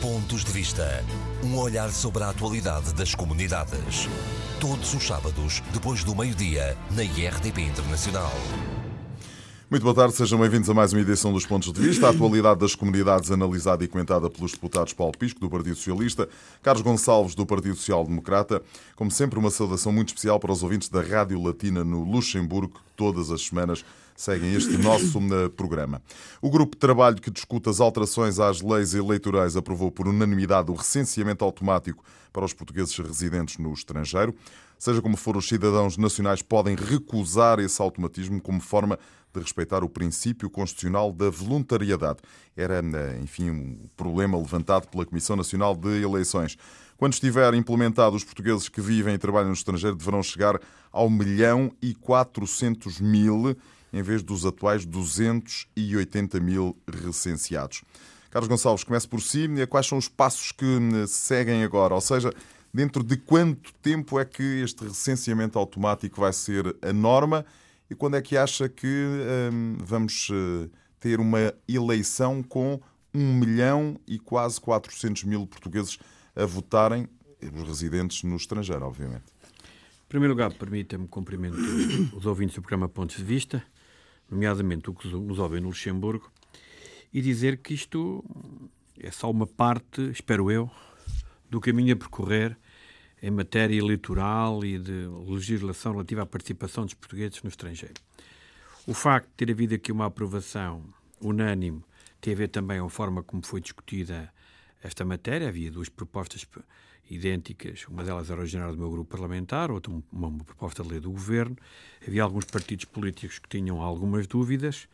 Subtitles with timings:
[0.00, 1.04] Pontos de Vista.
[1.42, 4.08] Um olhar sobre a atualidade das comunidades.
[4.60, 8.30] Todos os sábados, depois do meio-dia, na IRTP Internacional.
[9.68, 12.06] Muito boa tarde, sejam bem-vindos a mais uma edição dos Pontos de Vista.
[12.06, 16.28] A atualidade das comunidades analisada e comentada pelos deputados Paulo Pisco, do Partido Socialista,
[16.62, 18.62] Carlos Gonçalves, do Partido Social Democrata.
[18.94, 23.32] Como sempre, uma saudação muito especial para os ouvintes da Rádio Latina no Luxemburgo, todas
[23.32, 23.84] as semanas
[24.18, 25.20] seguem este nosso
[25.56, 26.02] programa.
[26.42, 30.74] O grupo de trabalho que discute as alterações às leis eleitorais aprovou por unanimidade o
[30.74, 34.34] recenseamento automático para os portugueses residentes no estrangeiro.
[34.76, 38.98] Seja como for, os cidadãos nacionais podem recusar esse automatismo como forma
[39.32, 42.18] de respeitar o princípio constitucional da voluntariedade.
[42.56, 42.82] Era,
[43.22, 46.56] enfim, um problema levantado pela Comissão Nacional de Eleições.
[46.96, 51.70] Quando estiver implementado, os portugueses que vivem e trabalham no estrangeiro deverão chegar ao milhão
[51.80, 53.56] e 400 mil
[53.92, 57.82] em vez dos atuais 280 mil recenseados.
[58.30, 59.48] Carlos Gonçalves, comece por si.
[59.68, 61.94] Quais são os passos que hum, seguem agora?
[61.94, 62.32] Ou seja,
[62.72, 67.44] dentro de quanto tempo é que este recenseamento automático vai ser a norma
[67.90, 70.68] e quando é que acha que hum, vamos eh,
[71.00, 72.78] ter uma eleição com
[73.14, 75.98] 1 milhão e quase 400 mil portugueses
[76.36, 77.08] a votarem,
[77.40, 79.24] os residentes no estrangeiro, obviamente?
[79.42, 81.60] Em primeiro lugar, permita-me cumprimentar
[82.14, 83.62] os ouvintes do programa Pontos de Vista
[84.30, 86.30] nomeadamente o que nos ouvem no Luxemburgo,
[87.12, 88.24] e dizer que isto
[88.98, 90.70] é só uma parte, espero eu,
[91.48, 92.56] do caminho a percorrer
[93.22, 97.94] em matéria eleitoral e de legislação relativa à participação dos portugueses no estrangeiro.
[98.86, 100.82] O facto de ter havido aqui uma aprovação
[101.20, 101.82] unânime
[102.20, 104.32] tem a ver também com a forma como foi discutida
[104.82, 105.48] esta matéria.
[105.48, 106.46] Havia duas propostas
[107.10, 111.00] idênticas, uma delas era originária do meu grupo parlamentar, outra uma, uma proposta de lei
[111.00, 111.56] do governo.
[112.06, 114.88] Havia alguns partidos políticos que tinham algumas dúvidas,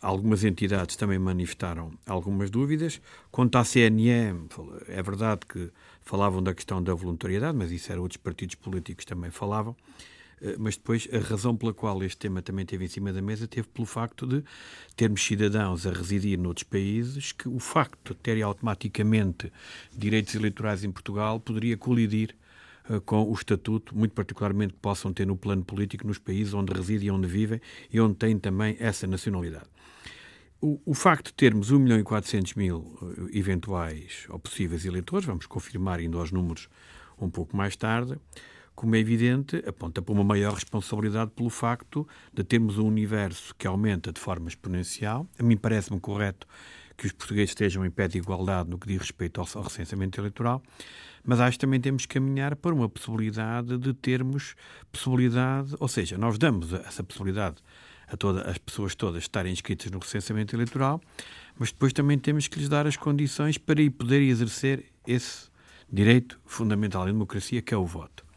[0.00, 3.00] algumas entidades também manifestaram algumas dúvidas.
[3.30, 4.10] Quanto à CNE,
[4.88, 5.70] é verdade que
[6.02, 9.76] falavam da questão da voluntariedade, mas isso era outros partidos políticos também falavam.
[10.40, 13.46] Eh, mas depois a razão pela qual este tema também esteve em cima da mesa
[13.46, 14.42] teve pelo facto de
[14.96, 19.52] termos cidadãos a residir noutros países que o facto de terem automaticamente
[19.92, 22.34] direitos eleitorais em Portugal poderia colidir
[22.88, 26.72] uh, com o estatuto, muito particularmente que possam ter no plano político nos países onde
[26.72, 27.60] residem onde vivem
[27.92, 29.66] e onde têm também essa nacionalidade.
[30.62, 35.24] O, o, facto de termos 1 milhão e 400 mil eh, eventuais ou possíveis eleitores,
[35.24, 36.68] vamos confirmar ainda os números
[37.18, 38.18] um pouco mais tarde,
[38.80, 43.66] como é evidente, aponta para uma maior responsabilidade pelo facto de termos um universo que
[43.66, 45.28] aumenta de forma exponencial.
[45.38, 46.46] A mim parece-me correto
[46.96, 50.62] que os portugueses estejam em pé de igualdade no que diz respeito ao recenseamento eleitoral,
[51.22, 54.54] mas acho que também temos que caminhar para uma possibilidade de termos
[54.90, 57.56] possibilidade, ou seja, nós damos essa possibilidade
[58.08, 61.02] a todas as pessoas todas estarem inscritas no recenseamento eleitoral,
[61.58, 65.50] mas depois também temos que lhes dar as condições para poder exercer esse
[65.92, 68.29] direito fundamental em democracia, que é o voto.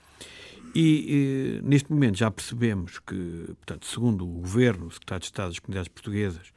[0.75, 5.59] E, neste momento já percebemos que, portanto, segundo o Governo, o Secretário de Estado das
[5.59, 6.53] Comunidades Portuguesas,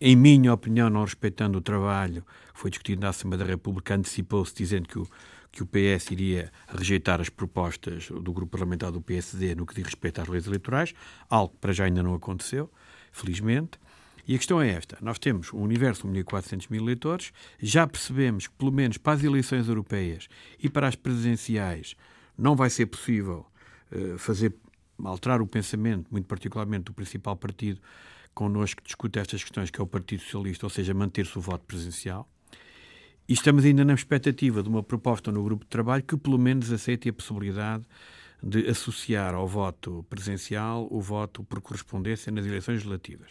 [0.00, 4.54] em minha opinião, não respeitando o trabalho que foi discutido na Assembleia da República, antecipou-se
[4.54, 5.08] dizendo que o,
[5.50, 9.84] que o PS iria rejeitar as propostas do grupo parlamentar do PSD no que diz
[9.84, 10.92] respeito às leis eleitorais,
[11.30, 12.70] algo que para já ainda não aconteceu,
[13.12, 13.78] felizmente.
[14.26, 18.46] E a questão é esta: nós temos um universo de 1.400 mil eleitores, já percebemos
[18.46, 20.28] que, pelo menos para as eleições europeias
[20.58, 21.96] e para as presidenciais,
[22.36, 23.46] não vai ser possível
[23.92, 24.54] uh, fazer
[25.02, 27.80] alterar o pensamento, muito particularmente do principal partido
[28.34, 31.64] connosco que discute estas questões, que é o Partido Socialista, ou seja, manter-se o voto
[31.64, 32.28] presencial.
[33.28, 36.70] E estamos ainda na expectativa de uma proposta no grupo de trabalho que pelo menos
[36.70, 37.84] aceite a possibilidade
[38.42, 43.30] de associar ao voto presencial o voto por correspondência nas eleições legislativas.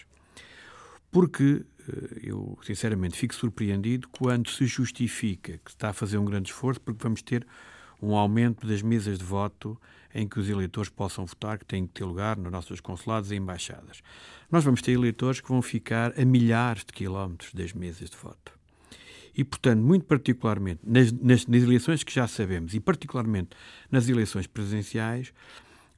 [1.11, 6.49] Porque eh, eu, sinceramente, fico surpreendido quando se justifica que está a fazer um grande
[6.49, 7.45] esforço, porque vamos ter
[8.03, 9.79] um aumento das mesas de voto
[10.13, 13.35] em que os eleitores possam votar, que têm que ter lugar nos nossos consulados e
[13.35, 14.03] embaixadas.
[14.51, 18.51] Nós vamos ter eleitores que vão ficar a milhares de quilómetros das mesas de voto.
[19.35, 23.49] E, portanto, muito particularmente nas, nas, nas eleições que já sabemos, e particularmente
[23.89, 25.33] nas eleições presidenciais,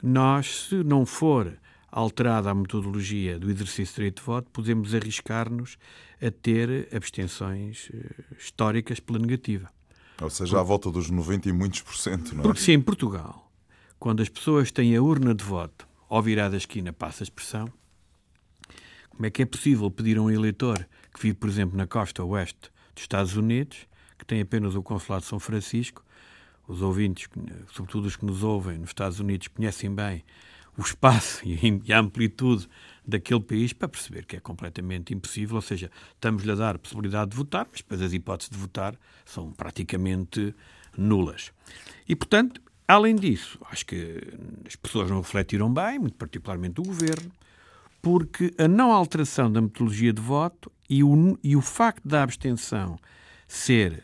[0.02, 1.58] nós, se não for
[1.92, 5.78] alterada a metodologia do exercício de direito de voto, podemos arriscar-nos
[6.22, 9.75] a ter abstenções uh, históricas pela negativa.
[10.22, 12.44] Ou seja, à volta dos 90 e muitos por cento, não é?
[12.44, 13.52] Porque sim, em Portugal,
[14.00, 17.72] quando as pessoas têm a urna de voto ao virar da esquina, passa a expressão,
[19.10, 22.24] como é que é possível pedir a um eleitor que vive, por exemplo, na costa
[22.24, 26.04] oeste dos Estados Unidos, que tem apenas o consulado de São Francisco,
[26.68, 27.30] os ouvintes,
[27.72, 30.24] sobretudo os que nos ouvem nos Estados Unidos, conhecem bem
[30.78, 32.68] o espaço e a amplitude
[33.08, 37.32] daquele país para perceber que é completamente impossível, ou seja, estamos-lhe a dar a possibilidade
[37.32, 40.56] de votar, mas depois as hipóteses de votar são praticamente
[40.98, 41.52] nulas.
[42.08, 44.22] E, portanto, além disso, acho que
[44.66, 47.32] as pessoas não refletiram bem, muito particularmente o Governo,
[48.02, 52.98] porque a não alteração da metodologia de voto e o, e o facto da abstenção
[53.48, 54.04] ser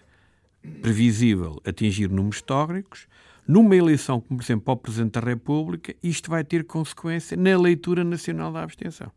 [0.82, 3.08] previsível atingir números históricos
[3.51, 7.57] numa eleição, como por exemplo para o Presidente da República, isto vai ter consequência na
[7.59, 9.12] leitura nacional da abstenção.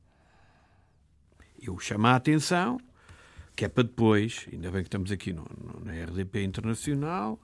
[1.62, 2.80] Eu chamo a atenção,
[3.54, 7.40] que é para depois, ainda bem que estamos aqui no, no, na RDP Internacional,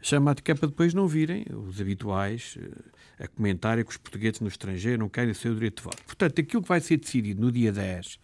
[0.00, 4.40] chama que é para depois não virem os habituais eh, a comentarem que os portugueses
[4.40, 6.02] no estrangeiro não querem o seu direito de voto.
[6.04, 8.20] Portanto, aquilo que vai ser decidido no dia 10,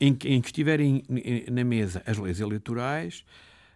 [0.00, 1.02] em que, em que estiverem
[1.50, 3.24] na mesa as leis eleitorais,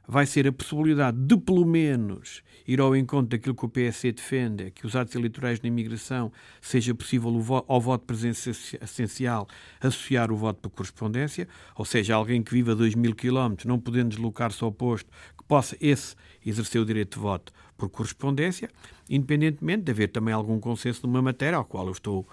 [0.08, 4.64] vai ser a possibilidade de, pelo menos, ir ao encontro daquilo que o PSC defende,
[4.64, 7.30] é que os atos eleitorais na imigração seja possível
[7.66, 9.48] ao voto presencial
[9.80, 13.78] associar o voto por correspondência, ou seja, alguém que viva a 2 mil quilómetros, não
[13.78, 16.14] podendo deslocar-se ao posto, que possa esse
[16.44, 18.70] exercer o direito de voto por correspondência,
[19.08, 22.26] independentemente de haver também algum consenso numa matéria ao qual eu estou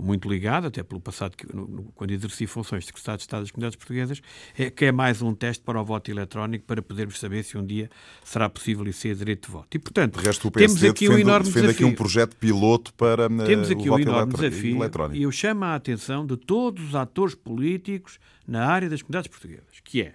[0.00, 3.50] muito ligado, até pelo passado, que, no, quando exerci funções de secretário de Estado das
[3.50, 4.20] Comunidades Portuguesas,
[4.56, 7.64] é que é mais um teste para o voto eletrónico para podermos saber se um
[7.64, 7.90] dia
[8.24, 9.74] será possível isso ser direito de voto.
[9.74, 11.86] E, portanto, de resto, o temos aqui defende, um enorme defende desafio.
[11.86, 15.16] aqui um projeto piloto para uh, temos aqui o um enorme desafio eletrónico.
[15.16, 19.80] E eu chamo a atenção de todos os atores políticos na área das comunidades portuguesas,
[19.82, 20.14] que é,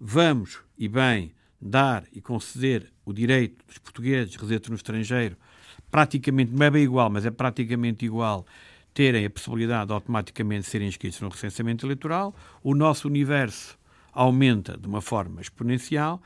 [0.00, 5.36] vamos, e bem, dar e conceder o direito dos portugueses residentes no estrangeiro
[5.90, 8.44] praticamente, não é bem igual, mas é praticamente igual
[8.96, 13.78] terem a possibilidade de automaticamente serem inscritos no recenseamento eleitoral, o nosso universo
[14.10, 16.22] aumenta de uma forma exponencial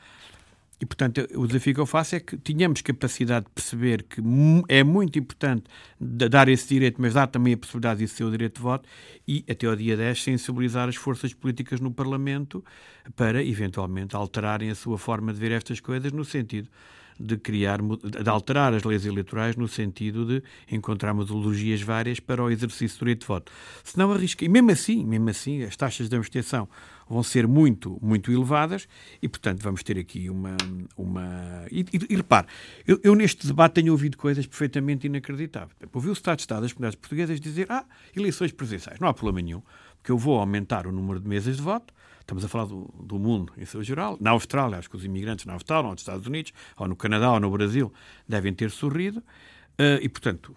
[0.81, 4.23] e, portanto, o desafio que eu faço é que tenhamos capacidade de perceber que
[4.69, 5.65] é muito importante
[6.01, 8.89] dar esse direito, mas dar também a possibilidade de ser o direito de voto
[9.27, 12.65] e, até ao dia 10, sensibilizar as forças políticas no Parlamento
[13.17, 16.71] para, eventualmente, alterarem a sua forma de ver estas coisas no sentido
[17.21, 22.51] de criar, de alterar as leis eleitorais no sentido de encontrar metodologias várias para o
[22.51, 23.53] exercício do direito de voto.
[23.85, 26.69] Se não arrisca, e mesmo assim, mesmo assim, as taxas de abstenção
[27.09, 28.89] vão ser muito, muito elevadas
[29.21, 30.57] e, portanto, vamos ter aqui uma...
[30.97, 31.67] uma...
[31.71, 32.47] E, e, e repare,
[32.87, 35.77] eu, eu, neste debate tenho ouvido coisas perfeitamente inacreditáveis.
[35.93, 37.85] Ouvi o Estado de Estado das comunidades portuguesas dizer ah,
[38.17, 39.63] eleições presidenciais, não há problema nenhum,
[39.97, 41.93] porque eu vou aumentar o número de mesas de voto,
[42.31, 44.17] Estamos a falar do, do, mundo em seu geral.
[44.21, 47.33] Na Austrália, acho que os imigrantes na Austrália, ou nos Estados Unidos, ou no Canadá,
[47.33, 47.93] ou no Brasil,
[48.29, 49.19] devem ter sorrido.
[49.19, 50.57] Uh, e, portanto,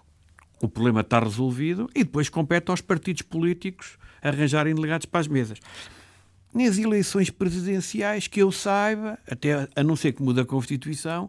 [0.62, 5.58] o problema está resolvido e depois compete aos partidos políticos arranjarem delegados para as mesas.
[6.54, 11.28] Nas eleições presidenciais, que eu saiba, até a não ser que mude a Constituição,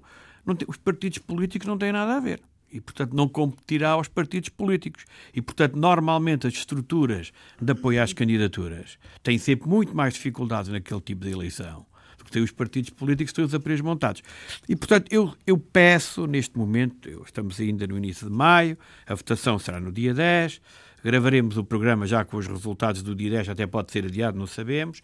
[0.59, 2.43] tem, os partidos políticos não têm nada a ver
[2.75, 5.05] e, portanto, não competirá aos partidos políticos.
[5.33, 11.01] E, portanto, normalmente as estruturas de apoio às candidaturas têm sempre muito mais dificuldades naquele
[11.01, 11.87] tipo de eleição
[12.19, 14.23] do que têm os partidos políticos todos a preços montados.
[14.69, 19.57] E, portanto, eu, eu peço, neste momento, estamos ainda no início de maio, a votação
[19.57, 20.61] será no dia 10,
[21.05, 24.49] gravaremos o programa já com os resultados do dia 10, até pode ser adiado, não
[24.49, 25.01] sabemos,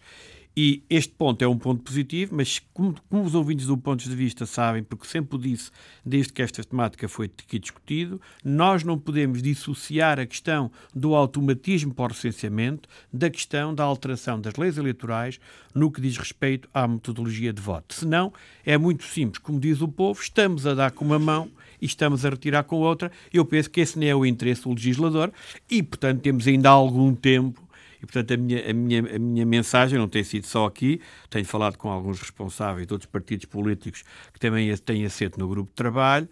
[0.55, 4.15] e este ponto é um ponto positivo, mas como, como, os ouvintes do ponto de
[4.15, 5.71] vista sabem, porque sempre o disse
[6.05, 11.93] desde que esta temática foi aqui discutido, nós não podemos dissociar a questão do automatismo
[11.93, 15.39] para o recenseamento da questão da alteração das leis eleitorais
[15.73, 17.93] no que diz respeito à metodologia de voto.
[17.93, 18.33] Senão,
[18.65, 19.41] é muito simples.
[19.41, 21.49] Como diz o povo, estamos a dar com uma mão
[21.81, 23.09] e estamos a retirar com outra.
[23.33, 25.31] Eu penso que esse não é o interesse do legislador
[25.69, 27.70] e, portanto, temos ainda algum tempo
[28.01, 31.45] e, portanto, a minha, a, minha, a minha mensagem não tem sido só aqui, tenho
[31.45, 34.03] falado com alguns responsáveis de outros partidos políticos
[34.33, 36.27] que também têm assento no grupo de trabalho,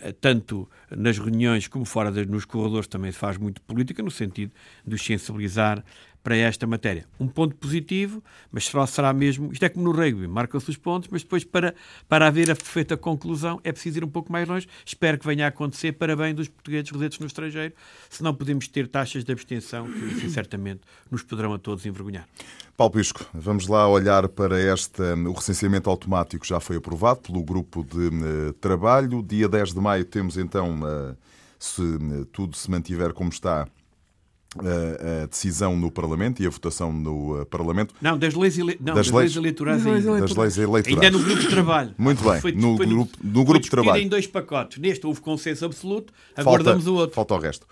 [0.00, 4.52] eh, tanto nas reuniões como fora nos corredores também se faz muito política, no sentido
[4.84, 5.84] de os sensibilizar
[6.22, 7.06] para esta matéria.
[7.18, 9.52] Um ponto positivo, mas será, mesmo.
[9.52, 11.74] Isto é como no rugby, marcam-se os pontos, mas depois, para,
[12.08, 14.68] para haver a perfeita conclusão, é preciso ir um pouco mais longe.
[14.84, 17.74] Espero que venha a acontecer para bem dos portugueses residentes no estrangeiro,
[18.08, 22.26] senão podemos ter taxas de abstenção que, certamente, nos poderão a todos envergonhar.
[22.76, 25.02] Paulo Pisco, vamos lá olhar para este.
[25.02, 29.22] O recenseamento automático já foi aprovado pelo grupo de uh, trabalho.
[29.22, 31.16] Dia 10 de maio temos então, uh,
[31.58, 33.68] se uh, tudo se mantiver como está,
[34.58, 37.94] a, decisão no Parlamento e a votação no uh, Parlamento.
[38.00, 38.76] Não, das leis, ele...
[38.80, 40.20] não, das, das leis, leis eleitorais das ainda.
[40.20, 41.02] Das leis eleitorais.
[41.02, 41.94] Ainda no grupo de trabalho.
[41.96, 44.02] Muito bem, foi, no, foi, grupo, no grupo de trabalho.
[44.02, 44.78] em dois pacotes.
[44.78, 47.14] Neste houve consenso absoluto, aguardamos falta, o outro.
[47.14, 47.66] Falta o resto.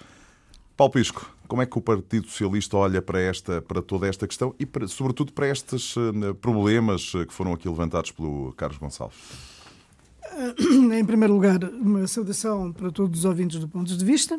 [0.76, 4.54] Paulo Pisco, como é que o Partido Socialista olha para, esta, para toda esta questão
[4.58, 9.18] e, para, sobretudo, para estes uh, problemas uh, que foram aqui levantados pelo Carlos Gonçalves?
[10.96, 14.38] Em primeiro lugar, uma saudação para todos os ouvintes do ponto de vista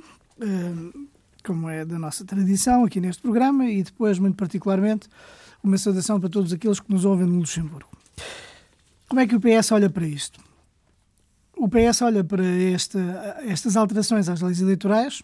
[1.44, 5.08] como é da nossa tradição aqui neste programa, e depois, muito particularmente,
[5.64, 7.90] uma saudação para todos aqueles que nos ouvem no Luxemburgo.
[9.08, 10.40] Como é que o PS olha para isto?
[11.56, 13.00] O PS olha para esta,
[13.46, 15.22] estas alterações às leis eleitorais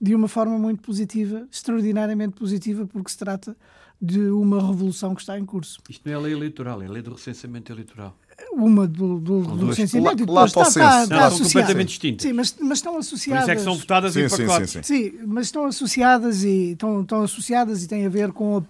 [0.00, 3.56] de uma forma muito positiva, extraordinariamente positiva, porque se trata
[4.00, 5.80] de uma revolução que está em curso.
[5.88, 8.16] Isto não é lei eleitoral, é lei do recenseamento eleitoral.
[8.56, 12.26] Uma do, do, do recenseamento lá, lá está, está, está não, são completamente distintas.
[12.26, 13.44] Sim, mas, mas estão associadas.
[13.44, 14.66] Por isso é que são votadas sim, em sim, pacote.
[14.66, 18.56] Sim, sim, sim, mas estão associadas e estão, estão associadas e têm a ver com,
[18.56, 18.62] a,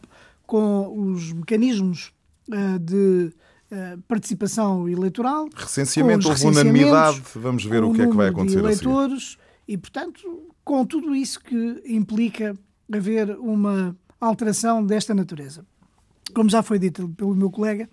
[0.44, 2.12] com os mecanismos
[2.48, 3.30] uh, de
[3.70, 5.48] uh, participação eleitoral.
[5.54, 7.22] Recenseamento, houve unanimidade.
[7.36, 8.56] Vamos ver o que é que vai acontecer.
[8.56, 9.38] De eleitores
[9.68, 12.58] e, portanto, com tudo isso que implica
[12.92, 15.64] haver uma alteração desta natureza.
[16.34, 17.88] Como já foi dito pelo meu colega,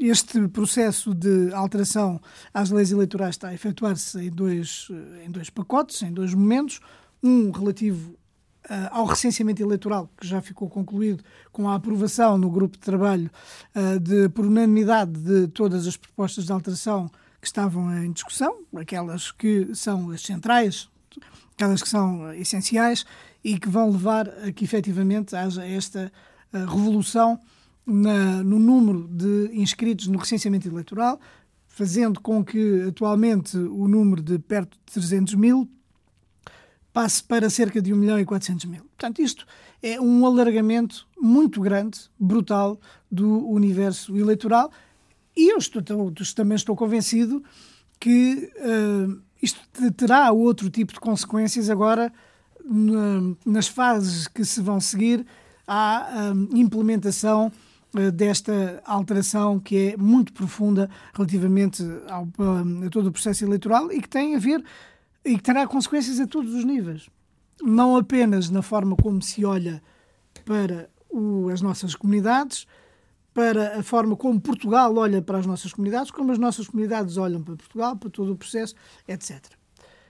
[0.00, 2.20] este processo de alteração
[2.52, 6.80] às leis eleitorais está a efetuar-se em dois, eh, em dois pacotes, em dois momentos.
[7.22, 8.16] Um relativo
[8.64, 11.22] Uh, ao recenseamento eleitoral, que já ficou concluído
[11.52, 13.30] com a aprovação no grupo de trabalho
[13.76, 17.10] uh, de, por unanimidade de todas as propostas de alteração
[17.42, 20.88] que estavam em discussão, aquelas que são as centrais,
[21.52, 23.04] aquelas que são essenciais
[23.44, 26.10] e que vão levar a que efetivamente haja esta
[26.54, 27.38] uh, revolução
[27.86, 31.20] na, no número de inscritos no recenseamento eleitoral,
[31.66, 35.68] fazendo com que atualmente o número de perto de 300 mil
[36.92, 38.84] passe para cerca de 1 milhão e 400 mil.
[38.84, 39.44] Portanto, isto
[39.82, 44.70] é um alargamento muito grande, brutal, do universo eleitoral
[45.36, 47.42] e eu estou, também estou convencido
[47.98, 49.60] que uh, isto
[49.96, 52.12] terá outro tipo de consequências agora
[52.64, 55.26] na, nas fases que se vão seguir
[55.66, 57.73] à um, implementação uh,
[58.12, 62.28] desta alteração que é muito profunda relativamente ao,
[62.84, 64.64] a todo o processo eleitoral e que tem a ver
[65.24, 67.08] e que terá consequências a todos os níveis.
[67.62, 69.82] Não apenas na forma como se olha
[70.44, 72.66] para o, as nossas comunidades,
[73.32, 77.42] para a forma como Portugal olha para as nossas comunidades, como as nossas comunidades olham
[77.42, 78.74] para Portugal, para todo o processo,
[79.08, 79.42] etc.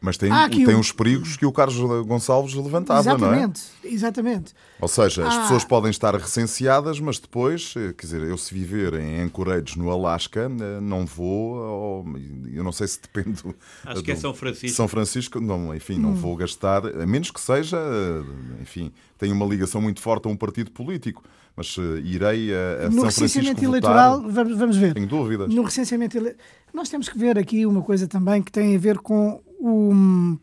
[0.04, 0.80] Mas tem, tem um...
[0.80, 3.94] os perigos que o Carlos Gonçalves levantava, exatamente, não é?
[3.94, 4.54] Exatamente.
[4.78, 5.40] Ou seja, as ah.
[5.40, 9.90] pessoas podem estar recenseadas, mas depois, eh, quer dizer, eu se viver em Anchorage, no
[9.90, 12.04] Alasca, eh, não vou,
[12.52, 13.42] eu não sei se depende.
[13.82, 14.76] Acho do, que é São Francisco.
[14.76, 16.14] São Francisco, não, enfim, não hum.
[16.14, 20.36] vou gastar, a menos que seja, eh, enfim, tenha uma ligação muito forte a um
[20.36, 21.22] partido político
[21.56, 24.92] mas uh, irei a, a no São Francisco recenseamento eleitoral, vamos, vamos ver.
[24.92, 25.54] Tenho dúvidas.
[25.54, 26.34] No recenseamento ele...
[26.72, 30.38] nós temos que ver aqui uma coisa também que tem a ver com o,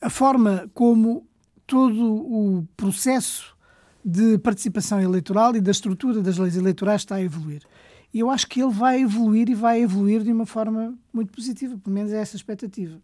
[0.00, 1.26] a forma como
[1.66, 3.56] todo o processo
[4.04, 7.62] de participação eleitoral e da estrutura das leis eleitorais está a evoluir.
[8.14, 11.76] E eu acho que ele vai evoluir e vai evoluir de uma forma muito positiva,
[11.78, 13.00] pelo menos é essa a expectativa.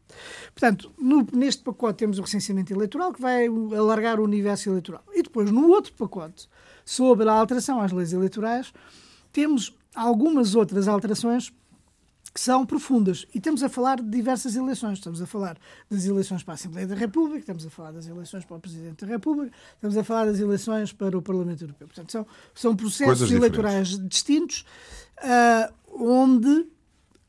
[0.55, 5.03] Portanto, no, neste pacote temos o recenseamento eleitoral, que vai alargar o universo eleitoral.
[5.13, 6.49] E depois, no outro pacote,
[6.85, 8.73] sobre a alteração às leis eleitorais,
[9.33, 11.53] temos algumas outras alterações
[12.31, 13.27] que são profundas.
[13.35, 14.99] E estamos a falar de diversas eleições.
[14.99, 15.59] Estamos a falar
[15.91, 19.05] das eleições para a Assembleia da República, estamos a falar das eleições para o Presidente
[19.05, 21.87] da República, estamos a falar das eleições para o Parlamento Europeu.
[21.87, 24.65] Portanto, são, são processos eleitorais distintos,
[25.19, 26.67] uh, onde,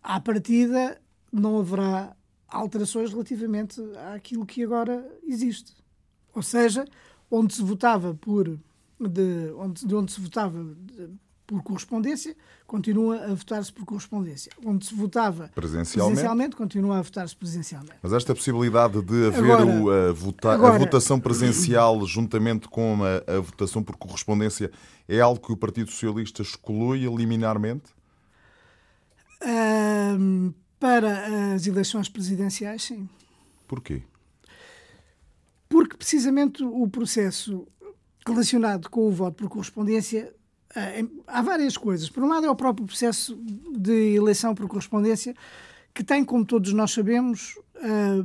[0.03, 0.99] à partida,
[1.31, 2.15] não haverá
[2.47, 3.81] alterações relativamente
[4.13, 5.73] àquilo que agora existe.
[6.33, 6.85] Ou seja,
[7.29, 8.59] onde se votava por
[8.99, 10.75] de onde, de onde se votava
[11.47, 12.35] por correspondência,
[12.67, 14.51] continua a votar-se por correspondência.
[14.63, 17.95] Onde se votava presencialmente, presencialmente continua a votar-se presencialmente.
[18.03, 22.99] Mas esta possibilidade de haver agora, o, a, vota, agora, a, votação presencial juntamente com
[23.01, 24.69] a, a, votação por correspondência
[25.07, 27.95] é algo que o Partido Socialista exclui liminarmente?
[29.41, 33.07] Um, para as eleições presidenciais, sim.
[33.65, 34.03] Porquê?
[35.69, 37.65] Porque precisamente o processo
[38.25, 40.33] relacionado com o voto por correspondência,
[41.25, 42.09] há várias coisas.
[42.09, 43.37] Por um lado, é o próprio processo
[43.77, 45.35] de eleição por correspondência,
[45.93, 48.23] que tem, como todos nós sabemos, eh,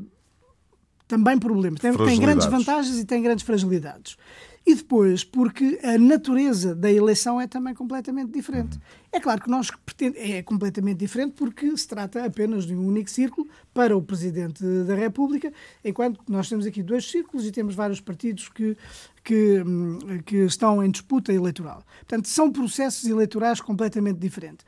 [1.09, 1.81] também problemas.
[1.81, 4.17] Tem, tem grandes vantagens e tem grandes fragilidades.
[4.65, 8.79] E depois, porque a natureza da eleição é também completamente diferente.
[9.11, 13.11] É claro que nós pretendemos, é completamente diferente porque se trata apenas de um único
[13.11, 15.53] círculo para o Presidente da República,
[15.85, 18.77] enquanto nós temos aqui dois círculos e temos vários partidos que,
[19.25, 21.85] que, hum, que estão em disputa eleitoral.
[21.99, 24.65] Portanto, são processos eleitorais completamente diferentes.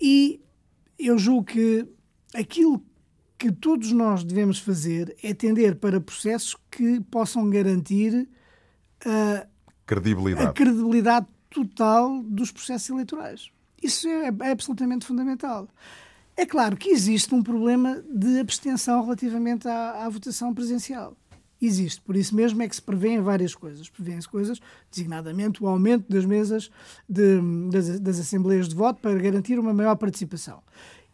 [0.00, 0.40] E
[0.98, 1.84] eu julgo que
[2.32, 2.80] aquilo
[3.36, 8.28] que todos nós devemos fazer é tender para processos que possam garantir
[9.04, 9.46] a
[9.84, 10.48] credibilidade.
[10.48, 13.50] a credibilidade total dos processos eleitorais.
[13.82, 15.68] Isso é, é absolutamente fundamental.
[16.36, 21.16] É claro que existe um problema de abstenção relativamente à, à votação presencial.
[21.60, 22.02] existe.
[22.02, 23.88] Por isso mesmo é que se prevêem várias coisas.
[23.88, 24.60] Prevêem-se coisas,
[24.90, 26.70] designadamente o aumento das mesas
[27.08, 30.62] de, das, das assembleias de voto para garantir uma maior participação.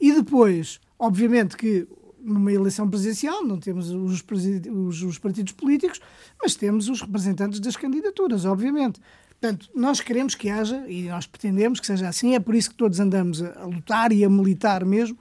[0.01, 1.87] E depois, obviamente que
[2.23, 6.01] numa eleição presidencial não temos os, os, os, partidos políticos,
[6.41, 9.01] mas temos os representantes das candidaturas, obviamente.
[9.41, 12.77] Portanto, nós queremos que haja, e nós pretendemos que seja assim, é por isso que
[12.77, 15.19] todos andamos a, a lutar e a militar mesmo,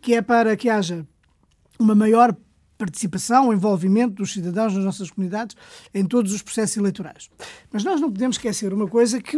[0.00, 1.06] que é para que haja
[1.78, 2.34] uma maior
[2.78, 5.56] participação, envolvimento dos cidadãos nas nossas comunidades
[5.92, 7.28] em todos os processos eleitorais.
[7.72, 9.36] Mas nós não podemos esquecer uma coisa que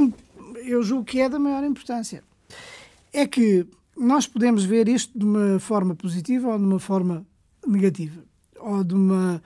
[0.64, 2.22] eu julgo que é da maior importância.
[3.12, 3.66] É que
[4.00, 7.26] nós podemos ver isto de uma forma positiva ou de uma forma
[7.66, 8.22] negativa.
[8.58, 9.42] Ou de uma.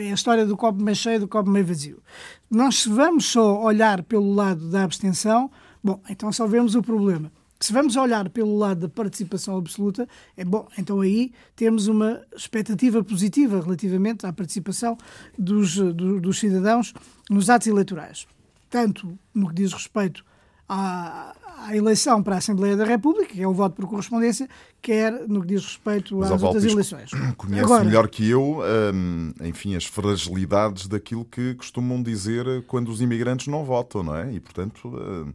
[0.00, 2.02] É a história do copo meio cheio do copo meio vazio.
[2.50, 5.50] Nós, se vamos só olhar pelo lado da abstenção,
[5.84, 7.30] bom, então só vemos o problema.
[7.60, 13.02] Se vamos olhar pelo lado da participação absoluta, é bom, então aí temos uma expectativa
[13.02, 14.96] positiva relativamente à participação
[15.36, 16.94] dos, do, dos cidadãos
[17.28, 18.26] nos atos eleitorais.
[18.70, 20.24] Tanto no que diz respeito
[20.68, 21.32] à,
[21.64, 24.48] à, eleição para a Assembleia da República, que é o voto por correspondência,
[24.82, 27.10] quer no que diz respeito Mas às outras eleições.
[27.36, 28.60] Conhece Agora, melhor que eu,
[28.94, 34.32] hum, enfim, as fragilidades daquilo que costumam dizer quando os imigrantes não votam, não é?
[34.32, 34.88] E, portanto...
[34.88, 35.32] Hum,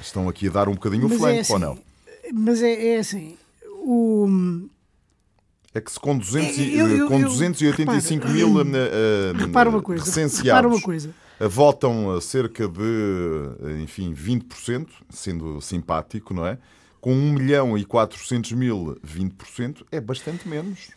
[0.00, 1.78] Estão aqui a dar um bocadinho o é flanco, é assim, ou não?
[2.32, 3.36] Mas é, é assim.
[3.84, 4.68] O...
[5.74, 9.80] É que se com, 200, é, eu, eu, com 285 eu, mil uh, repara uma
[9.80, 11.10] coisa, recenseados uma coisa.
[11.48, 16.58] Votam cerca de, enfim, 20%, sendo simpático, não é?
[17.00, 20.90] Com 1 milhão e 400 mil, 20%, é bastante menos.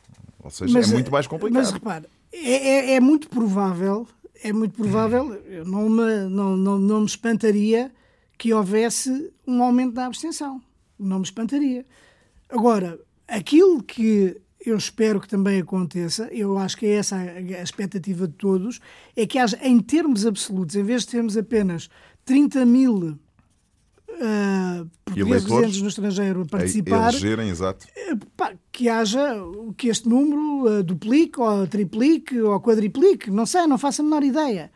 [0.43, 1.63] Ou seja, mas, é muito mais complicado.
[1.63, 4.07] Mas repare, é, é, é muito provável,
[4.43, 7.91] é muito provável, eu não me, não, não, não me espantaria
[8.37, 10.61] que houvesse um aumento da abstenção.
[10.99, 11.85] Não me espantaria.
[12.49, 18.27] Agora, aquilo que eu espero que também aconteça, eu acho que é essa a expectativa
[18.27, 18.79] de todos,
[19.15, 21.89] é que haja, em termos absolutos, em vez de termos apenas
[22.25, 23.19] 30 mil
[24.15, 27.85] uh, portugueses residentes no estrangeiro a participar, elegerem, exato.
[28.09, 29.35] Uh, que haja
[29.77, 34.23] que este número uh, duplique, ou triplique, ou quadriplique, não sei, não faço a menor
[34.23, 34.71] ideia.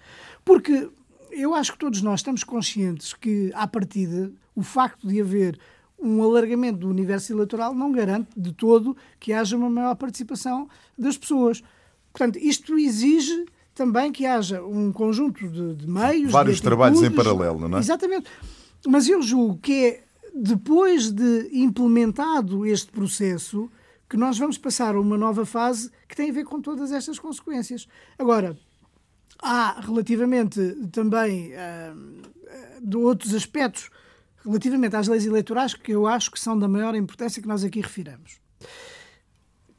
[0.46, 0.90] Porque
[1.32, 5.60] eu acho que todos nós estamos conscientes que, à partida, o facto de haver
[6.02, 11.18] um alargamento do universo eleitoral não garante de todo que haja uma maior participação das
[11.18, 11.62] pessoas.
[12.12, 16.32] Portanto, isto exige também que haja um conjunto de, de meios.
[16.32, 17.82] Vários de trabalhos em paralelo, não é?
[17.82, 18.30] Exatamente.
[18.88, 23.70] Mas eu julgo que é depois de implementado este processo
[24.10, 27.20] que nós vamos passar a uma nova fase que tem a ver com todas estas
[27.20, 27.88] consequências.
[28.18, 28.58] Agora,
[29.42, 30.60] Há, relativamente
[30.92, 33.90] também uh, de outros aspectos,
[34.44, 37.82] relativamente às leis eleitorais, que eu acho que são da maior importância que nós aqui
[37.82, 38.40] refiramos,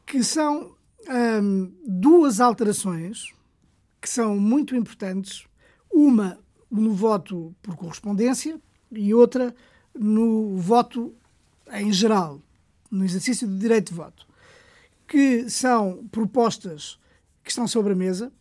[0.07, 0.75] que são
[1.09, 3.33] um, duas alterações
[4.01, 5.45] que são muito importantes,
[5.93, 6.39] uma
[6.71, 9.55] no voto por correspondência e outra
[9.95, 11.15] no voto
[11.73, 12.41] em geral,
[12.91, 14.27] no exercício do direito de voto,
[15.07, 16.99] que são propostas
[17.43, 18.33] que estão sobre a mesa,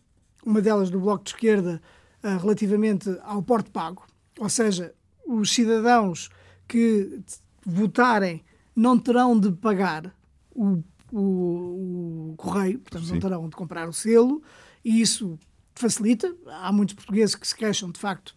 [0.44, 1.82] uma delas do Bloco de Esquerda,
[2.22, 4.04] uh, relativamente ao porte pago,
[4.38, 4.94] ou seja,
[5.30, 6.28] os cidadãos
[6.66, 7.20] que
[7.64, 10.14] votarem não terão de pagar
[10.54, 13.12] o, o, o correio, portanto Sim.
[13.12, 14.42] não terão de comprar o selo,
[14.84, 15.38] e isso
[15.74, 16.34] facilita.
[16.46, 18.34] Há muitos portugueses que se queixam, de facto,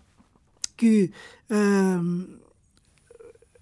[0.78, 1.12] que
[1.50, 2.40] uh,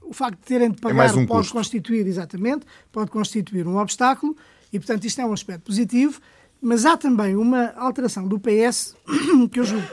[0.01, 1.53] o facto de terem de é pagar é um pode custo.
[1.53, 4.35] constituir, exatamente, pode constituir um obstáculo,
[4.73, 6.19] e portanto isto é um aspecto positivo.
[6.63, 8.95] Mas há também uma alteração do PS
[9.51, 9.87] que eu julgo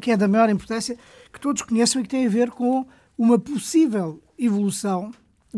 [0.00, 0.96] que é da maior importância,
[1.34, 2.86] que todos conheçam e que tem a ver com
[3.18, 5.12] uma possível evolução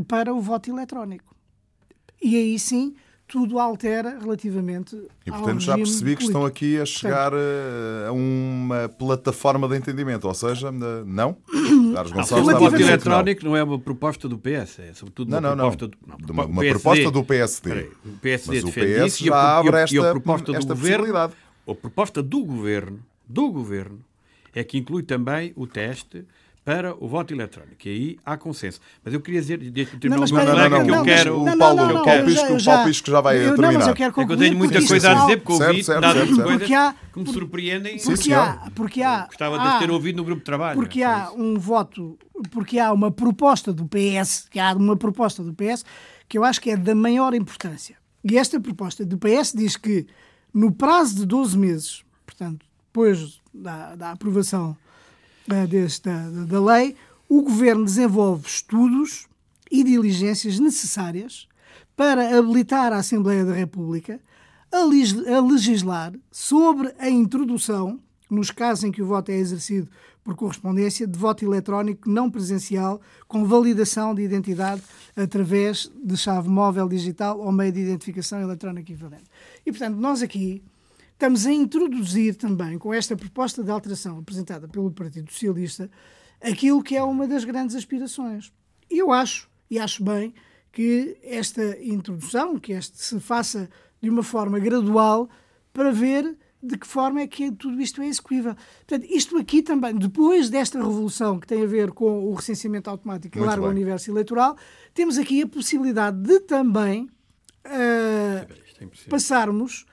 [0.09, 1.35] para o voto eletrónico.
[2.21, 2.95] E aí sim
[3.29, 6.19] tudo altera relativamente E portanto já percebi político.
[6.19, 11.37] que estão aqui a chegar eh, a uma plataforma de entendimento, ou seja, não?
[11.93, 15.57] Carlos Gonçalves o voto eletrónico não é uma proposta do PS, é sobretudo uma não,
[15.57, 16.17] não, proposta não.
[16.17, 17.69] do, não, uma, uma proposta do PSD.
[17.69, 20.81] Peraí, o PSD Mas o PS já a, abre esta, e a proposta esta do
[20.81, 23.99] governo, a proposta do governo, do governo
[24.57, 26.25] é que inclui também o teste
[26.65, 27.77] para o voto eletrónico.
[27.87, 28.81] E aí há consenso.
[29.05, 31.43] Mas eu queria dizer, desde que terminar o meu colega, que eu quero...
[31.43, 33.73] O Paulo, o Paulo Pisco, já, Pisco já vai eu, terminar.
[33.73, 35.85] Não, mas eu quero concluir, é que eu tenho muita coisa a dizer, porque ouvi
[35.85, 36.03] certo,
[36.43, 37.99] coisas há, que me surpreendem.
[38.03, 40.77] Porque há, porque há, Gostava de ter ouvido no grupo de trabalho.
[40.77, 42.19] Porque há um voto,
[42.51, 45.85] porque há uma proposta do PS, que há uma proposta do PS,
[46.29, 47.97] que eu acho que é da maior importância.
[48.29, 50.05] E esta proposta do PS diz que
[50.53, 54.77] no prazo de 12 meses, portanto, depois da, da aprovação
[55.69, 56.97] desta, da lei,
[57.29, 59.27] o Governo desenvolve estudos
[59.71, 61.49] e diligências necessárias
[61.97, 64.21] para habilitar a Assembleia da República
[64.71, 69.89] a legislar sobre a introdução, nos casos em que o voto é exercido
[70.23, 74.83] por correspondência, de voto eletrónico não presencial com validação de identidade
[75.15, 79.25] através de chave móvel digital ou meio de identificação eletrónica equivalente.
[79.65, 80.63] E, portanto, nós aqui
[81.17, 85.91] estamos a introduzir também, com esta proposta de alteração apresentada pelo Partido Socialista,
[86.43, 88.53] aquilo que é uma das grandes aspirações.
[88.91, 90.35] E eu acho, e acho bem,
[90.71, 93.69] que esta introdução, que este se faça
[94.01, 95.29] de uma forma gradual
[95.73, 98.55] para ver de que forma é que tudo isto é execuível.
[98.87, 103.39] Portanto, isto aqui também, depois desta revolução que tem a ver com o recenseamento automático
[103.39, 103.71] e largo bem.
[103.71, 104.57] universo eleitoral,
[104.93, 107.09] temos aqui a possibilidade de também
[107.65, 109.87] uh, passarmos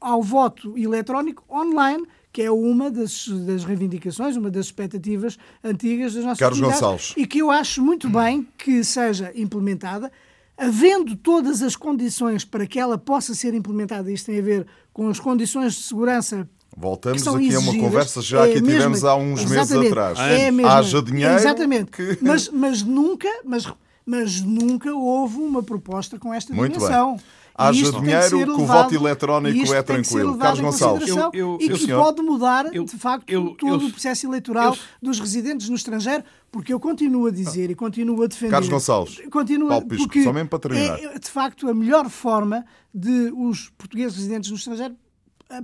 [0.00, 6.24] ao voto eletrónico online, que é uma das, das, reivindicações, uma das expectativas antigas das
[6.24, 7.14] nossas Carlos Gonçalves.
[7.16, 10.12] e que eu acho muito bem que seja implementada
[10.58, 15.08] havendo todas as condições para que ela possa ser implementada, isto tem a ver com
[15.08, 19.46] as condições de segurança Voltamos aqui a uma conversa já é que tivemos há uns
[19.46, 20.18] meses atrás.
[20.18, 21.34] É mesmo, Haja dinheiro.
[21.34, 21.90] Exatamente.
[21.90, 22.18] Que...
[22.20, 23.66] Mas, mas, nunca, mas,
[24.04, 27.16] mas nunca houve uma proposta com esta Muito dimensão.
[27.16, 27.24] Bem.
[27.58, 30.36] Haja dinheiro que, o voto eletrónico é tranquilo.
[30.36, 31.08] Carlos Gonçalves.
[31.08, 35.68] Eu, eu, e que senhor, pode mudar, de facto, todo o processo eleitoral dos residentes
[35.70, 38.50] no estrangeiro, porque eu continuo a dizer e continuo a defender.
[38.50, 39.20] Carlos Gonçalves.
[39.30, 40.98] Continuo, Paulo Pisco, porque só mesmo para terminar.
[41.02, 42.64] É, de facto, a melhor forma
[42.94, 44.94] de os portugueses residentes no estrangeiro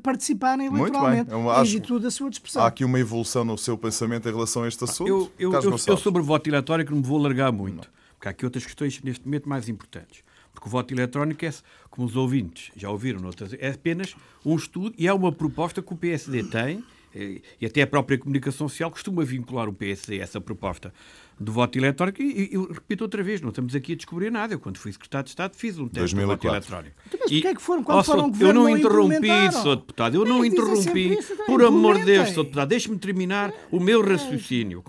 [0.02, 1.60] participarem eleitoralmente Muito bem.
[1.60, 2.62] acho, tudo a sua dispersão.
[2.62, 5.08] Há aqui uma evolução no seu pensamento em relação a este assunto?
[5.08, 7.84] Eu, eu, eu, eu sobre o voto eleitoral não me vou alargar muito, não.
[8.14, 10.22] porque há aqui outras questões neste momento mais importantes.
[10.62, 11.52] Porque o voto eletrónico é,
[11.90, 14.14] como os ouvintes já ouviram, noutras, é apenas
[14.46, 18.16] um estudo e é uma proposta que o PSD tem, eh, e até a própria
[18.16, 20.94] comunicação social costuma vincular o PSD a essa proposta
[21.38, 22.22] do voto eletrónico.
[22.22, 24.54] E eu repito outra vez, não estamos aqui a descobrir nada.
[24.54, 26.94] Eu, quando fui secretário de Estado, fiz um teste de voto eletrónico.
[27.08, 29.76] Então, mas porquê é que foram, quando oh, foram Eu não, não interrompi, Sr.
[29.76, 30.16] Deputado.
[30.16, 31.18] Eu não interrompi.
[31.44, 32.44] Por amor de Deus, Sr.
[32.44, 34.82] Deputado, deixe-me terminar o meu raciocínio.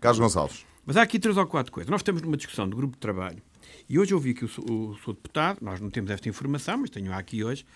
[0.00, 0.66] Carlos Gonçalves.
[0.84, 1.88] Mas há aqui três ou quatro coisas.
[1.88, 3.40] Nós estamos numa discussão do grupo de trabalho
[3.90, 6.90] e hoje eu vi que o, o, o deputado, nós não temos esta informação, mas
[6.90, 7.66] tenho aqui hoje,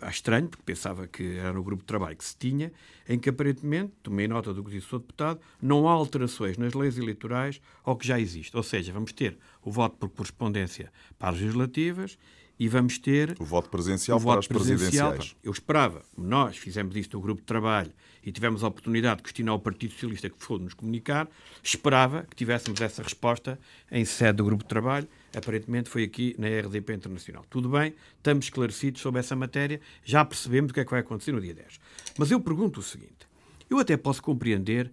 [0.00, 2.72] acho estranho, porque pensava que era no grupo de trabalho que se tinha,
[3.06, 5.00] em que aparentemente, tomei nota do que disse o Sr.
[5.00, 8.56] deputado, não há alterações nas leis eleitorais ao que já existe.
[8.56, 12.16] Ou seja, vamos ter o voto por correspondência para as legislativas
[12.58, 15.36] e vamos ter o voto presencial o voto para as presidenciais.
[15.44, 17.92] Eu esperava, nós fizemos isto no grupo de trabalho
[18.24, 21.28] e tivemos a oportunidade de questionar o Partido Socialista que foi nos comunicar,
[21.62, 23.60] esperava que tivéssemos essa resposta
[23.92, 27.44] em sede do grupo de trabalho aparentemente foi aqui na RDP Internacional.
[27.50, 31.32] Tudo bem, estamos esclarecidos sobre essa matéria, já percebemos o que é que vai acontecer
[31.32, 31.80] no dia 10.
[32.18, 33.28] Mas eu pergunto o seguinte:
[33.68, 34.90] eu até posso compreender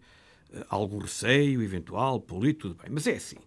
[0.51, 3.37] uh, algum receio eventual, político, tudo bem, mas é assim.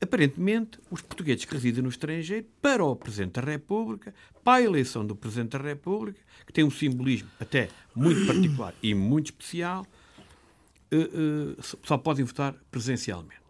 [0.00, 5.06] Aparentemente, os portugueses que residem no estrangeiro, para o Presidente da República, para a eleição
[5.06, 9.86] do Presidente da República, que tem um simbolismo até muito particular e muito especial,
[10.92, 13.40] uh, uh, só podem votar presencialmente.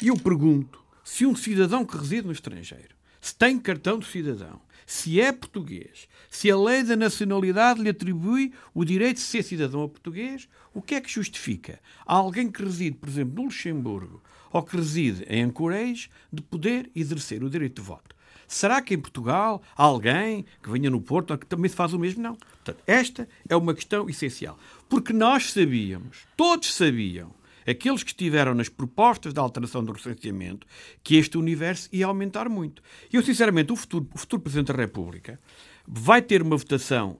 [0.00, 4.60] E eu pergunto se um cidadão que reside no estrangeiro, se tem cartão de cidadão,
[4.86, 9.88] se é português, se a lei da nacionalidade lhe atribui o direito de ser cidadão
[9.88, 14.62] português, o que é que justifica a alguém que reside, por exemplo, no Luxemburgo ou
[14.62, 18.14] que reside em Ancorês de poder exercer o direito de voto?
[18.46, 21.98] Será que em Portugal há alguém que venha no Porto que também se faz o
[21.98, 22.22] mesmo?
[22.22, 22.34] Não.
[22.34, 24.58] Portanto, esta é uma questão essencial.
[24.90, 27.32] Porque nós sabíamos, todos sabiam,
[27.66, 30.66] aqueles que estiveram nas propostas da alteração do recenseamento,
[31.02, 32.82] que este universo ia aumentar muito.
[33.12, 35.38] Eu, sinceramente, o futuro, o futuro Presidente da República
[35.86, 37.18] vai ter uma votação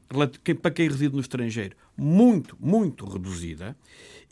[0.61, 3.76] para quem reside no estrangeiro muito, muito reduzida.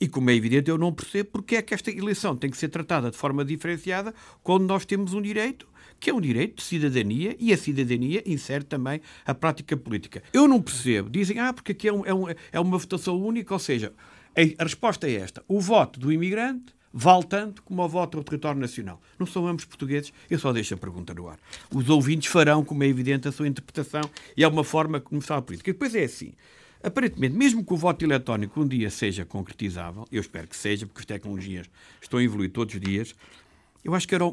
[0.00, 2.68] E, como é evidente, eu não percebo porque é que esta eleição tem que ser
[2.68, 5.68] tratada de forma diferenciada quando nós temos um direito
[6.00, 10.22] que é um direito de cidadania e a cidadania insere também a prática política.
[10.32, 11.10] Eu não percebo.
[11.10, 13.92] Dizem, ah, porque aqui é, um, é, um, é uma votação única, ou seja,
[14.58, 15.42] a resposta é esta.
[15.48, 19.00] O voto do imigrante vale tanto como o voto do território nacional.
[19.18, 21.38] Não são ambos portugueses, eu só deixo a pergunta no ar.
[21.72, 24.02] Os ouvintes farão, como é evidente, a sua interpretação
[24.36, 25.72] e é uma forma de começar a política.
[25.72, 26.32] Depois é assim.
[26.82, 31.00] Aparentemente, mesmo que o voto eletrónico um dia seja concretizável, eu espero que seja, porque
[31.00, 31.68] as tecnologias
[32.00, 33.14] estão a evoluir todos os dias,
[33.84, 34.24] eu acho que era,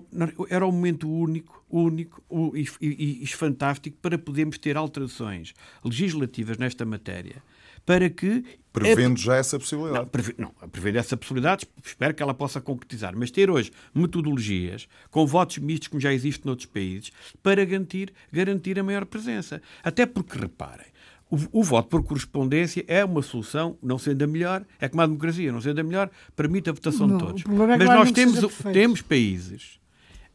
[0.49, 2.21] era um momento único, único
[2.55, 7.41] e, e, e fantástico para podermos ter alterações legislativas nesta matéria
[7.88, 8.43] para que.
[8.73, 9.21] Prevendo é...
[9.21, 10.00] já essa possibilidade.
[10.04, 10.36] Não, preve...
[10.38, 13.15] não, prevendo essa possibilidade, espero que ela possa concretizar.
[13.17, 18.78] Mas ter hoje metodologias com votos mistos, como já existe noutros países, para garantir, garantir
[18.78, 19.62] a maior presença.
[19.84, 20.86] Até porque, reparem,
[21.32, 25.08] o, o, voto por correspondência é uma solução, não sendo a melhor, é como a
[25.08, 27.43] democracia, não sendo a melhor, permite a votação não, de todos.
[27.45, 28.39] É Mas nós temos,
[28.71, 29.80] temos países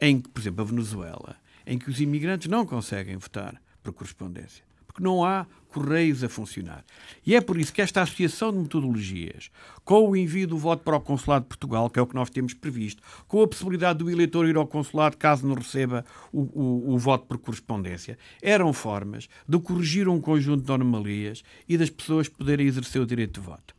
[0.01, 4.65] em que, por exemplo, a Venezuela, em que os imigrantes não conseguem votar por correspondência
[4.93, 6.85] porque não há correios a funcionar.
[7.27, 9.51] E é por isso que esta associação de metodologias,
[9.85, 12.29] com o envio do voto para o Consulado de Portugal, que é o que nós
[12.29, 16.95] temos previsto, com a possibilidade do eleitor ir ao Consulado caso não receba o, o,
[16.95, 22.29] o voto por correspondência, eram formas de corrigir um conjunto de anomalias e das pessoas
[22.29, 23.75] poderem exercer o direito de voto.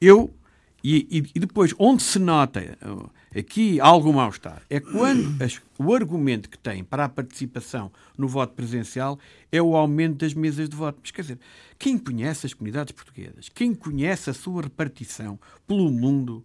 [0.00, 0.34] Eu
[0.82, 5.94] e, e, e, depois, onde se nota uh, aqui algo mal-estar, é quando as, o
[5.94, 9.18] argumento que tem para a participação no voto presencial
[9.52, 10.98] é o aumento das mesas de voto.
[11.02, 11.38] Mas quer dizer,
[11.78, 16.44] quem conhece as comunidades portuguesas, quem conhece a sua repartição pelo mundo,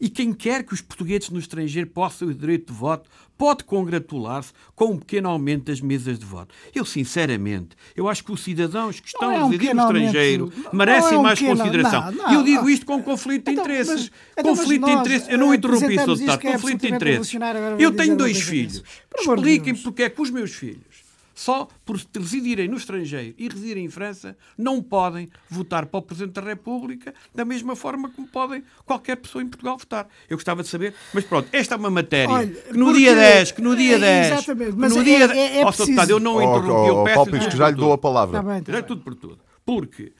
[0.00, 4.52] e quem quer que os portugueses no estrangeiro possam o direito de voto pode congratular-se
[4.74, 6.54] com um pequeno aumento das mesas de voto.
[6.74, 10.76] Eu, sinceramente, eu acho que os cidadãos que estão é a um no estrangeiro aumento.
[10.76, 12.12] merecem é um mais pequeno- consideração.
[12.12, 14.10] não, eu digo isto com conflito de Então, interesses.
[14.36, 15.28] então, mas conflito de interesses.
[15.28, 16.06] Eu não eh, interrompi, Sr.
[16.06, 16.46] Deputado.
[16.46, 17.34] é Conflito de interesses.
[17.78, 18.82] Eu tenho dois filhos.
[18.82, 19.82] Deus.
[19.82, 20.91] porque é que os meus filhos
[21.34, 26.34] só por residirem no estrangeiro e residirem em França, não podem votar para o Presidente
[26.34, 30.08] da República da mesma forma como podem qualquer pessoa em Portugal votar.
[30.28, 33.14] Eu gostava de saber, mas pronto, esta é uma matéria Olha, que no porque- dia
[33.14, 35.64] 10, que no dia é, 10, exatamente, que mas no é- dia é- 10, é
[35.64, 35.84] Ó, Sr.
[35.86, 38.38] Deputado, eu não Oh, interrompi, oh, eu oh, peço Paulo já lhe dou a palavra.
[38.38, 38.82] Está bem, está bem.
[38.82, 39.38] tudo por tudo.
[39.64, 40.12] Porque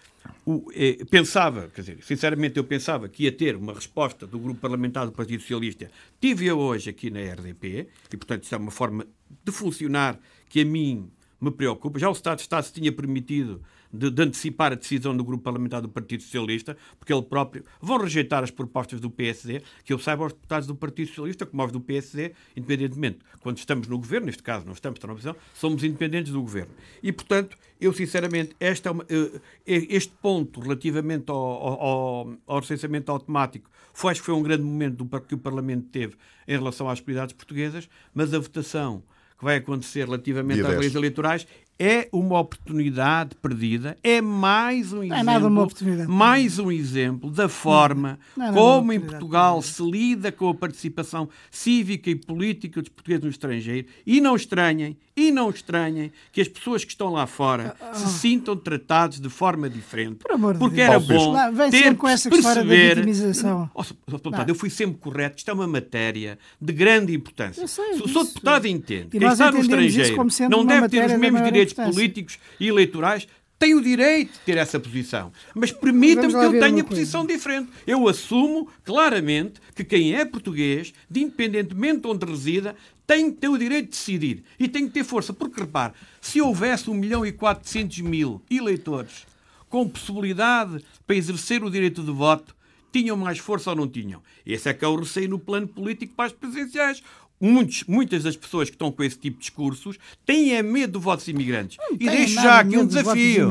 [0.47, 4.61] o, eh, pensava, quer dizer, sinceramente eu pensava que ia ter uma resposta do grupo
[4.61, 5.91] parlamentar do Partido Socialista.
[6.21, 9.07] Tive-a hoje aqui na RDP e, portanto, isso é uma forma
[9.45, 10.19] de funcionar
[10.53, 11.11] que a mim
[11.41, 11.99] me preocupa.
[11.99, 15.43] Já o Estado de Estado se tinha permitido de, de antecipar a decisão do grupo
[15.43, 19.99] parlamentar do Partido Socialista, porque ele próprio vão rejeitar as propostas do PSD, que eu
[19.99, 24.27] saiba os deputados do Partido Socialista, como os do PSD, independentemente, quando estamos no governo,
[24.27, 26.71] neste caso não estamos na oposição, somos independentes do governo.
[27.03, 33.11] E, portanto, eu sinceramente, é uma- eh, eh, este ponto relativamente ao, ao, ao recenseamento
[33.11, 36.15] automático foi, acho que foi um grande momento do, que o Parlamento teve
[36.47, 39.03] em relação às comunidades portuguesas, mas a votação
[39.43, 40.79] que vai acontecer relativamente às 10.
[40.81, 41.47] leis eleitorais
[41.85, 47.29] é uma oportunidade perdida, é mais um exemplo, é nada uma oportunidade mais um exemplo
[47.29, 52.15] da forma Não é nada como em Portugal se lida com a participação cívica e
[52.15, 56.93] política dos portugueses no estrangeiro e não estranhem, e não estranhem que as pessoas que
[56.93, 60.19] estão lá fora se sintam tratados de forma diferente.
[60.21, 60.89] Ah, Por amor de porque Deus.
[60.89, 62.95] era bom Lá, vem ter com essa história da perceber...
[62.95, 63.71] vitimização.
[63.75, 63.83] Oh.
[64.09, 65.39] Deputado, eu fui sempre correto.
[65.39, 67.61] Isto é uma matéria de grande importância.
[67.61, 68.09] Eu sei Se o.
[68.09, 68.25] Sr.
[68.25, 71.72] Deputado entende E que quem nós está no estrangeiro não deve ter os mesmos direitos
[71.75, 73.27] políticos e eleitorais,
[73.63, 75.33] tem o direito de ter essa posição.
[75.55, 77.71] Mas permita-me Vamos que eu tenha posição diferente.
[77.87, 82.75] Eu assumo claramente que quem é português, de independentemente de onde resida,
[83.07, 85.33] tem que ter o direito de decidir e tem que ter força.
[85.33, 89.27] Porque, repare, se houvesse 1 milhão e 400 mil eleitores
[89.69, 92.57] com possibilidade para exercer o direito de voto,
[92.93, 94.21] tinham mais força ou não tinham?
[94.45, 97.01] Esse é que é o receio no plano político para as presidenciais.
[97.45, 101.05] Muitos, muitas das pessoas que estão com esse tipo de discursos têm é medo de
[101.05, 101.77] votos imigrantes.
[101.91, 103.49] E têm deixo já aqui um desafio.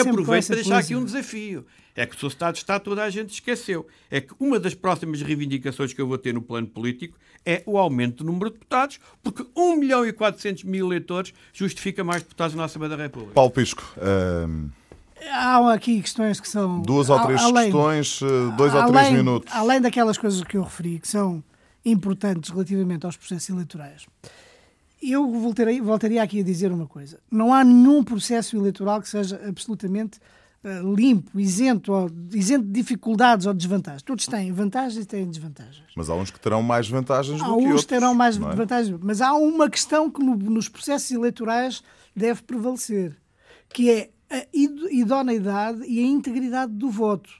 [0.00, 1.00] Aproveito para deixar aqui coisa.
[1.00, 1.64] um desafio.
[1.94, 3.86] É que o seu Estado está toda a gente esqueceu.
[4.10, 7.78] É que uma das próximas reivindicações que eu vou ter no plano político é o
[7.78, 12.54] aumento do número de deputados, porque 1 milhão e 400 mil eleitores justifica mais deputados
[12.56, 13.34] na Assembleia da República.
[13.34, 13.82] Paulo Pisco,
[14.48, 14.68] hum,
[15.32, 16.80] Há aqui questões que são.
[16.82, 19.52] duas ou três além- questões, eh, dois ou além, três minutos.
[19.52, 21.42] Além daquelas coisas que eu referi, que são
[21.90, 24.06] importantes relativamente aos processos eleitorais,
[25.00, 27.20] eu voltarei, voltaria aqui a dizer uma coisa.
[27.30, 30.18] Não há nenhum processo eleitoral que seja absolutamente
[30.64, 34.02] eh, limpo, isento, ou, isento de dificuldades ou desvantagens.
[34.02, 35.84] Todos têm vantagens e têm desvantagens.
[35.96, 37.82] Mas há uns que terão mais vantagens Há do que uns outros.
[37.82, 38.40] que terão mais é?
[38.40, 41.80] vantagens, mas há uma questão que no- nos processos eleitorais
[42.14, 43.16] deve prevalecer,
[43.68, 47.30] que é a id- idoneidade e a integridade do voto.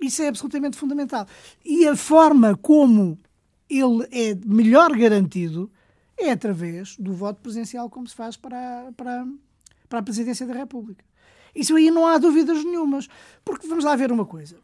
[0.00, 1.24] Isso é absolutamente fundamental.
[1.64, 3.16] E a forma como
[3.68, 5.70] ele é melhor garantido
[6.18, 9.26] é através do voto presencial, como se faz para, para,
[9.88, 11.04] para a Presidência da República.
[11.54, 13.08] Isso aí não há dúvidas nenhumas.
[13.44, 14.56] Porque vamos lá ver uma coisa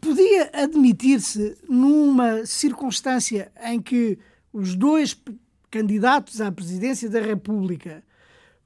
[0.00, 4.18] podia admitir-se numa circunstância em que
[4.52, 5.20] os dois
[5.70, 8.02] candidatos à presidência da República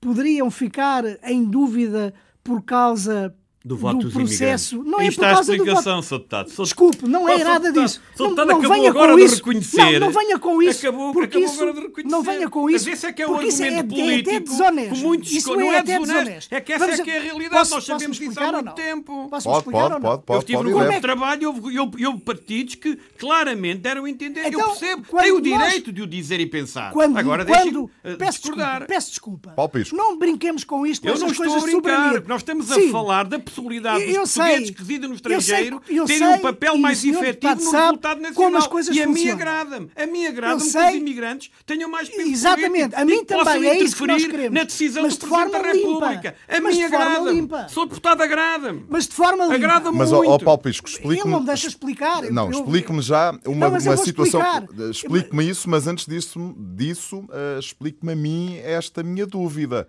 [0.00, 4.75] poderiam ficar em dúvida por causa Do voto dos processo.
[4.77, 4.92] imigrantes.
[4.92, 6.07] Não é está por a causa do explicação, voto.
[6.07, 6.16] Sr.
[6.18, 6.51] Deputado.
[6.51, 6.62] Sr.
[6.62, 7.94] Desculpe, não é Oh, nada Deputado, disso.
[7.94, 8.03] Sr.
[8.18, 9.37] Não, Deputado não acabou venha agora com de isso.
[9.37, 10.01] reconhecer.
[10.01, 10.87] Não, não venha com isso.
[10.88, 12.11] Acabou, porque acabou isso agora de reconhecer.
[12.11, 12.90] não venha com Mas isso.
[12.90, 14.96] esse é que é o porque isso é, argumento é, é até político desonesto.
[15.07, 15.61] muitos isso escolhem.
[15.66, 16.14] Não é é desonesto.
[16.18, 16.53] desonesto.
[16.55, 17.55] É que essa Vamos é a- que é a realidade.
[17.59, 18.75] Posso- Nós sabemos disso há muito não?
[18.75, 19.29] tempo.
[19.31, 20.09] Posso Pode, explicar pode, ou não?
[20.09, 23.79] pode, Eu pode, estive pode no ir grupo de trabalho e houve, partidos que claramente
[23.81, 24.40] deram a entender.
[24.40, 26.92] eu Então, percebo, têm o direito de o dizer e pensar.
[27.14, 28.81] Agora deixem peço discordar.
[28.81, 29.55] desculpa, peço desculpa.
[29.92, 33.25] Não brinquemos com isto, Eu não estou coisas a brincar, a nós estamos a falar
[33.25, 34.42] da está possibilidade Eu dos sei.
[34.42, 37.54] portugueses que residem no Eu sei- estrangeiro eu terem sei, um papel e mais efetivo
[37.54, 38.58] no sabe resultado como nacional.
[38.58, 39.90] as coisas e a mim agrada-me.
[39.94, 40.88] A mim agrada-me que sei.
[40.88, 42.70] os imigrantes tenham mais peso Exatamente.
[42.94, 43.70] político A mim e possam também.
[43.70, 44.52] É isso que nós queremos.
[44.58, 45.88] na decisão Mas do de Presidente da forma limpa.
[46.08, 46.36] República.
[46.48, 47.40] A Mas mim de forma agrada-me.
[47.40, 47.68] limpa.
[47.68, 48.84] Sou deputado, agrada-me.
[48.88, 49.54] Mas de forma limpa.
[49.54, 50.30] Agrada-me Mas, ó, muito.
[50.30, 51.30] ó Paulo Pisco, Ele explique-me.
[51.30, 52.22] não me deixa explicar.
[52.30, 54.40] Não, eu- explique-me já uma, Não, mas uma situação.
[54.40, 54.90] explicar.
[54.90, 59.86] Explique-me isso, mas antes disso, disso eh, explique-me a mim esta minha dúvida.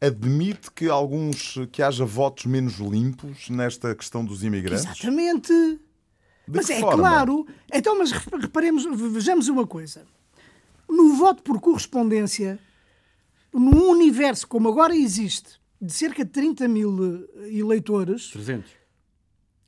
[0.00, 4.84] Admite que alguns que haja votos menos limpos nesta questão dos imigrantes?
[4.84, 5.52] Exatamente.
[5.52, 5.80] De
[6.48, 6.98] mas que é forma?
[6.98, 7.46] claro.
[7.72, 10.06] Então, mas rep- reparemos, vejamos uma coisa.
[10.88, 12.58] No voto por correspondência,
[13.52, 18.70] num universo como agora existe, de cerca de 30 mil eh, eleitores, 300.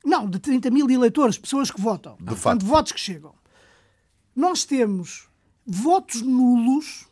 [0.05, 2.65] não, de 30 mil eleitores, pessoas que votam, de facto.
[2.65, 3.33] votos que chegam,
[4.35, 5.27] nós temos
[5.65, 7.08] votos nulos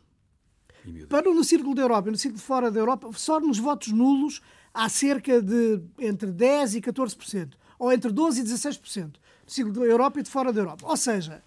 [1.10, 3.92] Para no Círculo da Europa e no Círculo de fora da Europa, só nos votos
[3.92, 4.42] nulos
[4.74, 9.12] há cerca de entre 10% e 14%, ou entre 12% e 16%,
[9.46, 10.86] do Círculo da Europa e de fora da Europa.
[10.88, 11.42] Ou seja,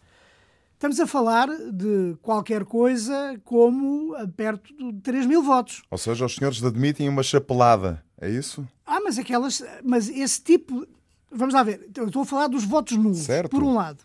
[0.74, 5.82] estamos a falar de qualquer coisa como perto de 3 mil votos.
[5.90, 8.66] Ou seja, os senhores admitem uma chapelada, é isso?
[8.86, 9.62] Ah, mas aquelas.
[9.84, 10.86] Mas esse tipo.
[11.32, 11.88] Vamos lá ver.
[11.96, 13.50] Eu estou a falar dos votos nulos, Certo.
[13.50, 14.02] por um lado.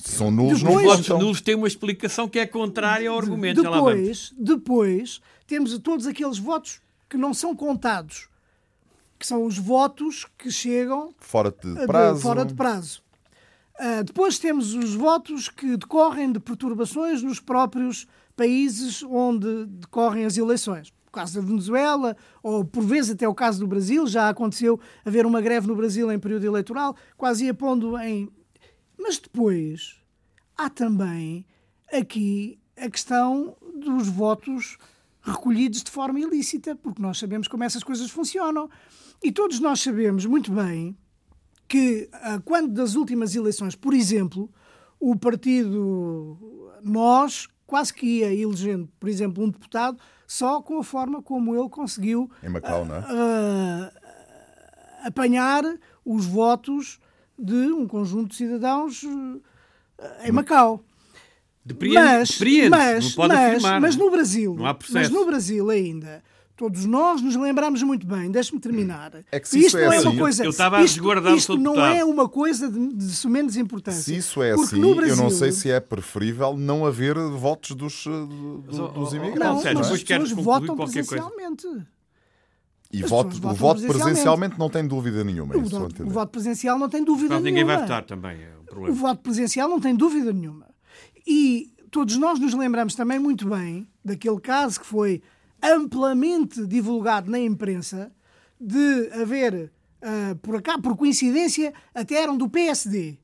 [0.00, 1.22] Se são nulos, não Depois- Votos votam.
[1.24, 3.62] nulos têm uma explicação que é contrária ao argumento.
[3.62, 6.80] Depois, depois, temos todos aqueles votos
[7.10, 8.28] que não são contados,
[9.18, 12.20] que são os votos que chegam Fora de de- prazo.
[12.20, 13.02] fora de prazo.
[13.76, 18.06] Ah, depois temos os votos que decorrem de perturbações nos próprios
[18.36, 20.92] países onde decorrem as eleições.
[21.08, 25.26] O caso da Venezuela, ou por vezes até o caso do Brasil, já aconteceu haver
[25.26, 28.28] uma greve no Brasil em período eleitoral, quase ia pondo em.
[29.08, 29.96] Mas depois
[30.54, 31.46] há também
[31.90, 34.76] aqui a questão dos votos
[35.22, 38.68] recolhidos de forma ilícita, porque nós sabemos como essas coisas funcionam.
[39.22, 40.94] E todos nós sabemos muito bem
[41.66, 44.52] que ah, quando das últimas eleições, por exemplo,
[45.00, 51.22] o partido Nós quase que ia elegendo, por exemplo, um deputado só com a forma
[51.22, 53.04] como ele conseguiu Macau, é?
[53.08, 53.92] ah,
[55.06, 55.64] apanhar
[56.04, 57.00] os votos
[57.38, 59.02] de um conjunto de cidadãos
[59.98, 60.82] ah, em Macau.
[61.64, 63.80] Depreende, Mas, depreende, mas, não pode mas, afirmar.
[63.80, 66.22] mas no Brasil, Não há mas no Brasil ainda,
[66.56, 69.12] todos nós nos lembramos muito bem, deixe-me terminar.
[69.30, 70.94] É que se isto isso é não é assim- uma coisa, Eu estava a isto,
[70.94, 71.94] resguardar o isto seu não deputado.
[71.96, 74.00] é uma coisa de, de sumenos importância.
[74.02, 77.16] Se isso é Porque assim, no eu Brasil, não sei se é preferível não haver
[77.18, 79.38] votos dos, eh, do- dos imigrantes.
[79.40, 79.92] não, mas não é?
[79.92, 81.30] as pessoas votam qualquer coisa.
[82.90, 84.58] E voto, o voto presencialmente.
[84.58, 85.54] não tem dúvida nenhuma.
[85.56, 86.04] O entender.
[86.04, 87.44] o voto presencial não tem dúvida nenhuma.
[87.44, 88.94] ninguém vai votar também, é um O problema.
[88.96, 90.66] voto presencial não tem dúvida nenhuma.
[91.26, 95.22] E todos nós nos lembramos também muito bem daquele caso que foi
[95.62, 98.10] amplamente divulgado na imprensa
[98.60, 99.70] de haver,
[100.02, 103.18] ah, por acaso, por coincidência, até eram do PSD,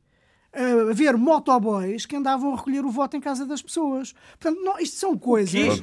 [0.52, 4.14] ah, haver motoboys que andavam a recolher o voto em casa das pessoas.
[4.38, 5.80] Portanto, não, isto são coisas.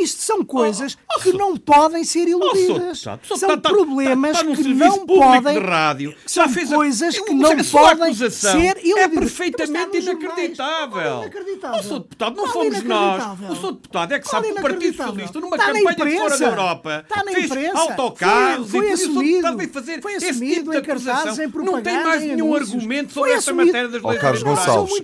[0.00, 2.98] Isto são coisas Oh, oh, que não podem ser Oh, iludidas.
[2.98, 3.36] Deputado, o Sr.
[3.38, 5.60] são Deputado está- problemas está- está num que serviço não público podem.
[5.60, 6.14] de rádio.
[6.26, 9.18] São Já fez a- coisas que Eu- não a podem acusação ser é iludidas.
[9.20, 11.16] perfeitamente Mas está nos inacreditável.
[11.22, 11.80] inacreditável?
[11.80, 11.98] O Sr.
[12.00, 13.24] Deputado, não fomos nós.
[13.50, 13.72] O Sr.
[13.72, 14.96] Deputado é que sabe que o Partido?
[14.96, 17.78] Socialista, numa campanha de fora da Europa, Está na fez imprensa.
[17.78, 19.56] autocarros Foi- foi e assumido.
[19.56, 21.44] Veio fazer Foi esse assumido tipo de em cartazes, acusação.
[21.44, 23.66] em Não tem mais nenhum argumento Foi sobre esta assumido.
[23.66, 24.42] matéria das leis Carlos.
[24.42, 25.00] Gonçalves.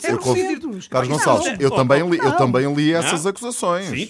[0.90, 2.37] Carlos Gonçalves, eu também li, eu Não.
[2.37, 3.87] também li essas acusações.
[3.88, 4.07] Sim,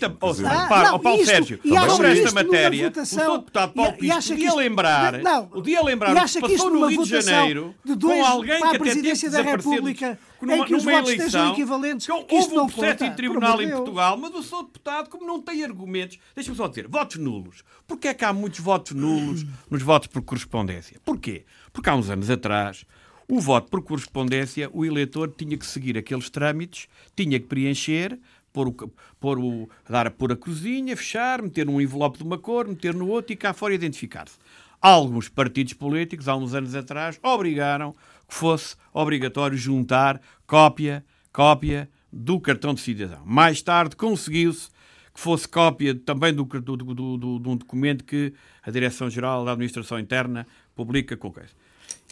[0.63, 3.39] oh, repara, não, ó Paulo isto- Sérgio, e sobre esta matéria, votação- o.
[3.39, 7.09] Deputado Paulo Pisco podia lembrar, não, podia lembrar e o que passou no Rio de
[7.23, 10.85] Janeiro de dois com alguém a que até presidência da República, numa, em que os
[10.85, 13.71] votos estejam eleição, equivalentes, que que houve um processo conta, em tribunal em.
[13.71, 14.63] Portugal, mas o Sr.
[14.65, 17.63] Deputado, como não tem argumentos, deixa-me só dizer, votos nulos.
[17.87, 21.01] Porquê é que há muitos votos nulos nos votos por correspondência?
[21.05, 21.45] Porquê?
[21.73, 22.85] Porque há uns anos atrás,
[23.29, 28.19] o voto por correspondência, o eleitor tinha que seguir aqueles trâmites, tinha que preencher,
[28.53, 28.73] pôr o,
[29.21, 32.95] pôr o, dar a pôr a cozinha, fechar, meter num envelope de uma cor, meter
[32.95, 34.37] no outro e cá fora identificar-se.
[34.81, 37.93] Alguns partidos políticos, há uns anos atrás, obrigaram
[38.29, 43.23] que fosse obrigatório juntar cópia, cópia do cartão de cidadão.
[43.25, 44.69] Mais tarde conseguiu-se
[45.15, 49.53] que fosse cópia também do, do, do, do- de um documento que a Direção-Geral da
[49.53, 51.51] Administração Interna publica com coisa.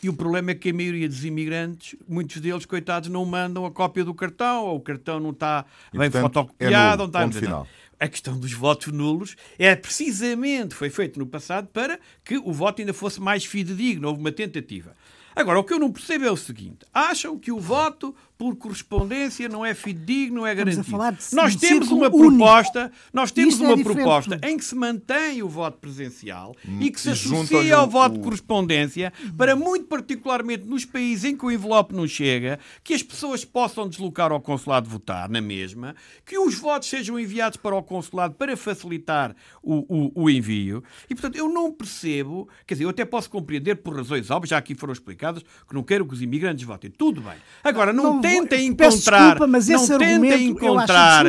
[0.02, 3.70] E o problema é que a maioria dos imigrantes, muitos deles, coitados, não mandam a
[3.70, 6.74] cópia do cartão, ou o cartão não está E, bem portanto, fotocopiado.
[6.74, 7.68] é nulo, não está final.
[7.98, 12.80] a questão dos votos nulos é precisamente, foi feito no passado para que o voto
[12.80, 14.94] ainda fosse mais fidedigno, houve uma tentativa.
[15.36, 19.50] Agora, o que eu não percebo é o seguinte: acham que o voto por correspondência,
[19.50, 20.90] não é fidedigno, não é Estamos a garantido.
[20.96, 22.18] falar de Nós temos uma único.
[22.38, 26.56] proposta, nós temos Isto é uma de proposta em que se mantém o voto presencial
[26.80, 31.24] e que se e associa ao o- voto de correspondência para, muito particularmente nos países
[31.26, 35.42] em que o envelope não chega, que as pessoas possam deslocar ao consulado votar na
[35.42, 39.84] mesma, que os votos sejam enviados para o consulado para facilitar o,
[40.14, 40.82] o- o envio.
[41.10, 44.56] E, portanto, eu não percebo, quer dizer, eu até posso compreender por razões óbvias, já
[44.56, 46.90] aqui foram explicadas, que não quero que os imigrantes votem.
[46.90, 47.34] Tudo bem.
[47.62, 51.24] Agora, não, Não vou- tentem encontrar, desculpa, mas não esse tentem encontrar,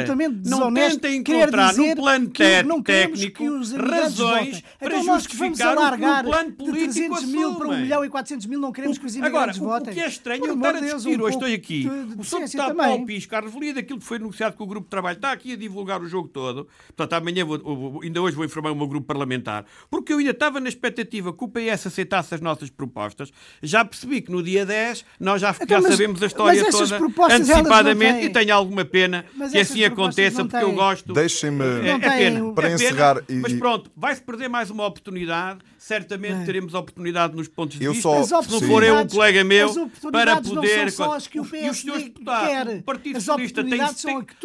[0.45, 5.91] não tentem encontrar no plano que não queremos técnico imigrantes razões para então justificar o
[5.91, 7.81] que plano de político 300 mil para 1 assumem.
[7.81, 9.91] milhão e 400 mil, não queremos que os Agora, imigrantes o- votem.
[9.91, 12.15] o que é estranho é eu estar a de discutir, um hoje estou aqui, de-
[12.15, 12.75] de o Deputado.
[12.75, 15.53] Paulo Pisco, a revelia daquilo que foi anunciado com o Grupo de Trabalho, está aqui
[15.53, 19.05] a divulgar o jogo todo, portanto amanhã, vou, ainda hoje vou informar o meu grupo
[19.07, 23.31] parlamentar, porque eu ainda estava na expectativa que o PS aceitasse as nossas propostas,
[23.61, 26.90] já percebi que no dia 10 nós já, Então, já mas- sabemos a história toda
[26.97, 31.13] propostas, antecipadamente e tenho alguma pena Mas que assim aconteça, porque eu gosto...
[31.13, 31.63] Deixem-me.
[31.63, 35.59] É, é pena, Para é pena, encerrar e- mas pronto, vai-se perder mais uma oportunidade.
[35.83, 36.45] Certamente Bem.
[36.45, 38.23] teremos oportunidade nos pontos de Eu vista.
[38.23, 40.91] só- se não for eu, um colega meu, as para oportunidades não poder.
[40.91, 42.67] são só as que o e os PSD senhores deputados, quer.
[42.67, 43.81] o Partido Socialista tem, tem,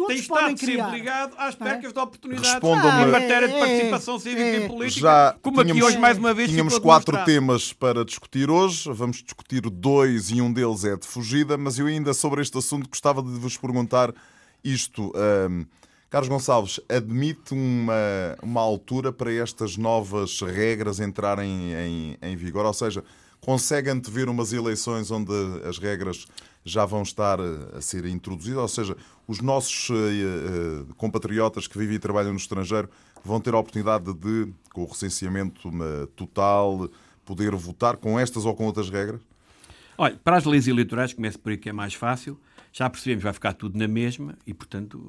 [0.07, 1.57] tem estado sempre ligado às é?
[1.59, 4.65] percas de oportunidades em matéria de É, participação cívica é.
[4.65, 8.91] e política, Já como aqui hoje mais uma vez Tínhamos quatro temas para discutir hoje.
[8.91, 12.89] Vamos discutir dois e um deles é de fugida, mas eu ainda sobre este assunto
[12.89, 14.11] gostava de vos perguntar
[14.63, 15.13] isto.
[15.15, 15.65] Ahm,
[16.09, 17.93] Carlos Gonçalves, admite uma,
[18.41, 22.65] uma altura para estas novas regras entrarem em, em vigor?
[22.65, 23.03] Ou seja,
[23.41, 25.33] consegue antever umas eleições onde
[25.67, 26.25] as regras
[26.63, 28.61] já vão estar eh, a ser introduzidas?
[28.61, 28.97] Ou seja,
[29.27, 32.89] os nossos eh, eh, compatriotas que vivem e trabalham no estrangeiro
[33.23, 35.69] vão ter a oportunidade de, com o recenseamento
[36.15, 36.89] total,
[37.25, 39.19] poder votar com estas ou com outras regras?
[39.97, 42.39] Olha, para as leis eleitorais, começo por aí que é mais fácil.
[42.77, 44.99] Já percebemos, vai ficar tudo na mesma e, portanto,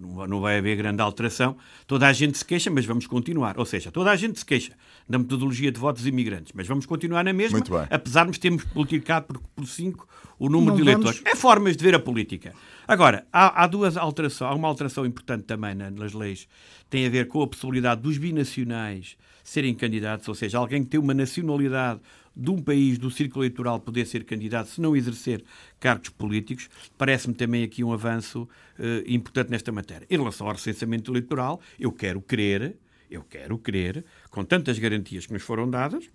[0.00, 1.58] não vai- não vai haver grande alteração.
[1.86, 3.58] Toda a gente se queixa, mas vamos continuar.
[3.58, 4.72] Ou seja, toda a gente se queixa
[5.06, 7.86] da metodologia de votos imigrantes, mas vamos continuar na mesma, Muito bem.
[7.90, 10.08] apesar de termos multiplicado por, por cinco
[10.38, 11.18] o número Não de eleitores.
[11.18, 12.54] vamos- É formas de ver a política.
[12.86, 14.50] Agora, há, há duas alterações.
[14.50, 16.48] Há uma alteração importante também na- nas leis,
[16.88, 21.00] tem a ver com a possibilidade dos binacionais serem candidatos, ou seja, alguém que tem
[21.00, 22.00] uma nacionalidade
[22.38, 25.44] de um país do círculo eleitoral poder ser candidato se não exercer
[25.80, 30.06] cargos políticos, parece-me também aqui um avanço eh, importante nesta matéria.
[30.08, 32.76] Em relação ao recenseamento eleitoral, eu quero crer,
[33.10, 36.08] eu quero crer, com tantas garantias que nos foram dadas,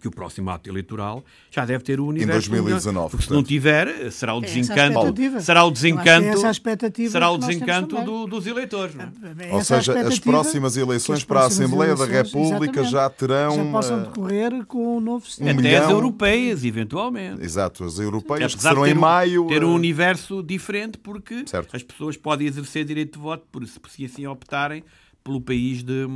[0.00, 2.50] que o próximo ato eleitoral já deve ter o universo.
[2.50, 4.90] 2019, Porque se não tiver, será o É essa a desencanto.
[4.98, 5.40] expectativa.
[5.40, 6.26] Será o é desencanto.
[6.28, 8.94] essa a expectativa será o desencanto do- dos eleitores.
[8.94, 9.48] Não é?
[9.48, 12.90] É Ou seja, as próximas eleições as para a próximas Assembleia da eleições, República exatamente,
[12.92, 15.50] já terão, já possam eh, decorrer com o novo sistema.
[15.50, 17.42] um Até milhão- as europeias, eventualmente.
[17.42, 19.46] Exato, as europeias que serão em um- maio.
[19.46, 21.74] ter um eh, universo diferente, porque Certo.
[21.74, 24.84] as pessoas podem exercer direito de voto por se assim optarem
[25.22, 26.06] pelo país de,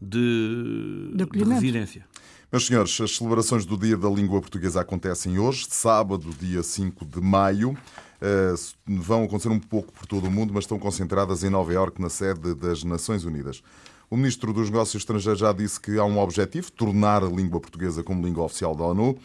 [0.00, 2.04] de, De de residência.
[2.52, 7.18] Meus senhores, as celebrações do Dia da Língua Portuguesa acontecem hoje, sábado, dia 5 de
[7.18, 7.74] maio.
[8.20, 8.52] Eh,
[8.86, 12.10] vão acontecer um pouco por todo o mundo, mas estão concentradas em Nova Iorque, na
[12.10, 13.62] sede das Nações Unidas.
[14.10, 18.02] O Ministro dos Negócios Estrangeiros já disse que há um objetivo, tornar a língua portuguesa
[18.02, 19.16] como língua oficial da ONU.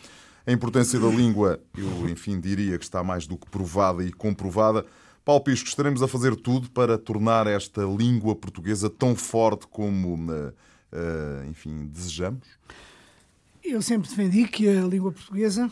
[0.46, 4.86] A importância da língua, eu, enfim, diria que está mais do que provada e comprovada.
[5.26, 10.54] Paulo Pisco, estaremos a fazer tudo para tornar esta língua portuguesa tão forte como, eh,
[10.94, 12.48] eh, enfim, desejamos?
[13.70, 15.70] Eu sempre defendi que a língua portuguesa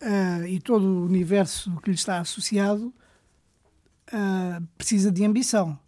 [0.00, 2.92] ah, e todo o universo que lhe está associado
[4.12, 5.78] ah, precisa de ambição.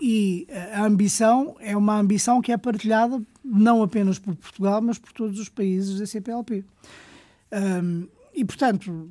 [0.00, 4.98] E ah, a ambição é uma ambição que é partilhada não apenas por Portugal, mas
[4.98, 6.64] por todos os países da CPLP.
[7.52, 9.10] Ahm, e, portanto,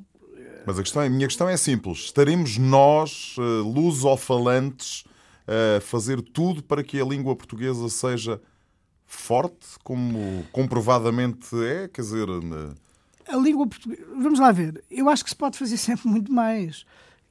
[0.66, 1.98] Mas a, questão, a minha questão é simples.
[1.98, 5.04] Estaremos nós, lusofalantes,
[5.46, 8.40] a fazer tudo para que a língua portuguesa seja
[9.14, 11.88] forte, como comprovadamente é?
[11.88, 12.26] Quer dizer,
[13.28, 14.02] a língua portuguesa.
[14.16, 14.82] Vamos lá ver.
[14.90, 16.84] Eu acho que se pode fazer sempre muito mais.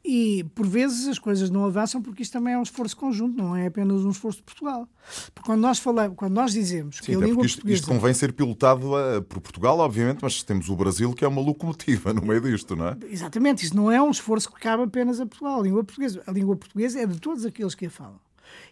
[0.03, 3.55] E, por vezes, as coisas não avançam porque isto também é um esforço conjunto, não
[3.55, 4.87] é apenas um esforço de Portugal.
[5.33, 7.81] Porque quando nós falamos, quando nós dizemos que sim, a até língua isto, portuguesa.
[7.81, 11.39] isto convém ser pilotado eh, por Portugal, obviamente, mas temos o Brasil que é uma
[11.39, 12.97] locomotiva no meio disto, não é?
[13.11, 15.59] Exatamente, isso não é um esforço que cabe apenas a Portugal.
[15.59, 18.19] A língua portuguesa, a língua portuguesa é de todos aqueles que a falam.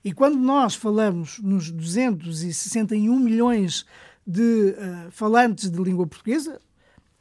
[0.04, 3.86] E quando nós falamos nos 261 milhões
[4.26, 6.62] de ah, falantes de língua portuguesa,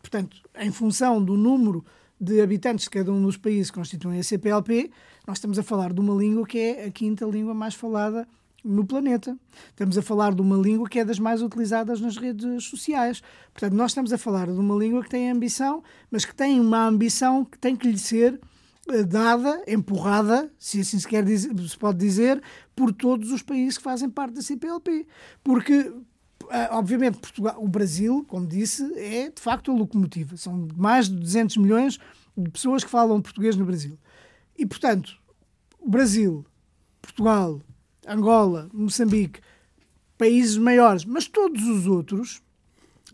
[0.00, 1.84] portanto, em função do número
[2.20, 4.90] de habitantes de cada um dos países que constituem a CPLP,
[5.26, 8.26] nós estamos a falar de uma língua que é a quinta língua mais falada
[8.64, 9.36] no planeta.
[9.70, 13.22] Estamos a falar de uma língua que é das mais utilizadas nas redes sociais.
[13.52, 16.86] Portanto, nós estamos a falar de uma língua que tem ambição, mas que tem uma
[16.86, 18.40] ambição que tem que lhe ser
[19.07, 22.43] dada, empurrada, se assim se, quer dizer, se pode dizer,
[22.74, 25.07] por todos os países que fazem parte da CPLP.
[25.43, 25.93] Porque,
[26.51, 30.36] eh, obviamente, Portugal, o Brasil, como disse, é de facto a locomotiva.
[30.36, 31.99] São mais de 200 milhões
[32.36, 33.99] de pessoas que falam português no Brasil.
[34.57, 35.16] E, portanto,
[35.78, 36.45] o Brasil,
[37.01, 37.61] Portugal,
[38.07, 39.41] Angola, Moçambique,
[40.16, 42.43] países maiores, mas todos os outros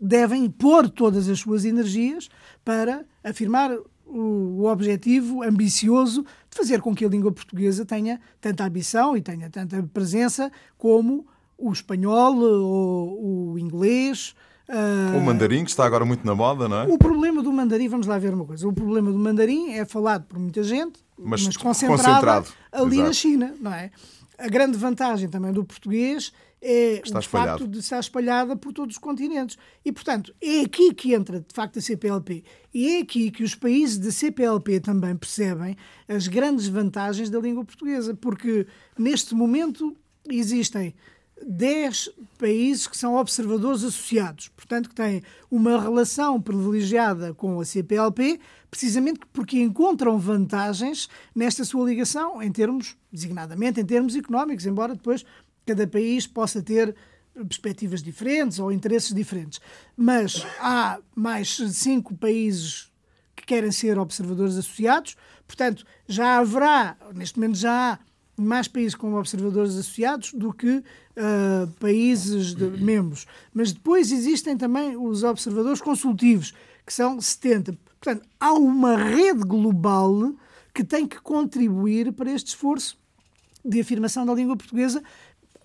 [0.01, 2.29] devem pôr todas as suas energias
[2.63, 3.71] para afirmar
[4.05, 9.49] o, objetivo ambicioso de fazer com que a língua portuguesa tenha tanta ambição e tenha
[9.49, 11.25] tanta presença como
[11.57, 14.35] o espanhol ou o inglês.
[14.67, 16.83] Uh, o mandarim, que está agora muito na moda, não é?
[16.87, 18.67] O problema do mandarim, vamos lá ver uma coisa.
[18.67, 23.07] O problema do mandarim é falado por muita gente, mas, mas concentrado, concentrado, ali Exato.
[23.07, 23.91] na China, não é?
[24.37, 26.31] A grande vantagem também do português
[26.61, 27.59] é Está o espalhado.
[27.59, 29.57] facto de estar espalhada por todos os continentes.
[29.83, 32.43] E, portanto, é aqui que entra, de facto, a CPLP.
[32.73, 35.77] E é aqui que os países da CPLP também percebem
[36.07, 38.65] as grandes vantagens da língua portuguesa, porque
[38.97, 39.95] neste momento
[40.27, 40.95] existem
[41.47, 48.39] 10 países que são observadores associados, portanto, que têm uma relação privilegiada com a CPLP,
[48.71, 55.23] precisamente porque encontram vantagens nesta sua ligação, em termos, designadamente, em termos económicos, embora depois
[55.65, 56.95] cada país possa ter
[57.33, 59.61] perspectivas diferentes ou interesses diferentes.
[59.95, 62.91] Mas há mais cinco países
[63.35, 65.15] que querem ser observadores associados,
[65.45, 67.99] portanto, já haverá, neste momento já há
[68.37, 73.25] mais países como observadores associados do que uh, países de, membros.
[73.53, 76.53] Mas depois existem também os observadores consultivos,
[76.85, 77.77] que são 70.
[77.99, 80.33] Portanto, há uma rede global
[80.73, 82.97] que tem que contribuir para este esforço
[83.63, 85.01] de afirmação da língua portuguesa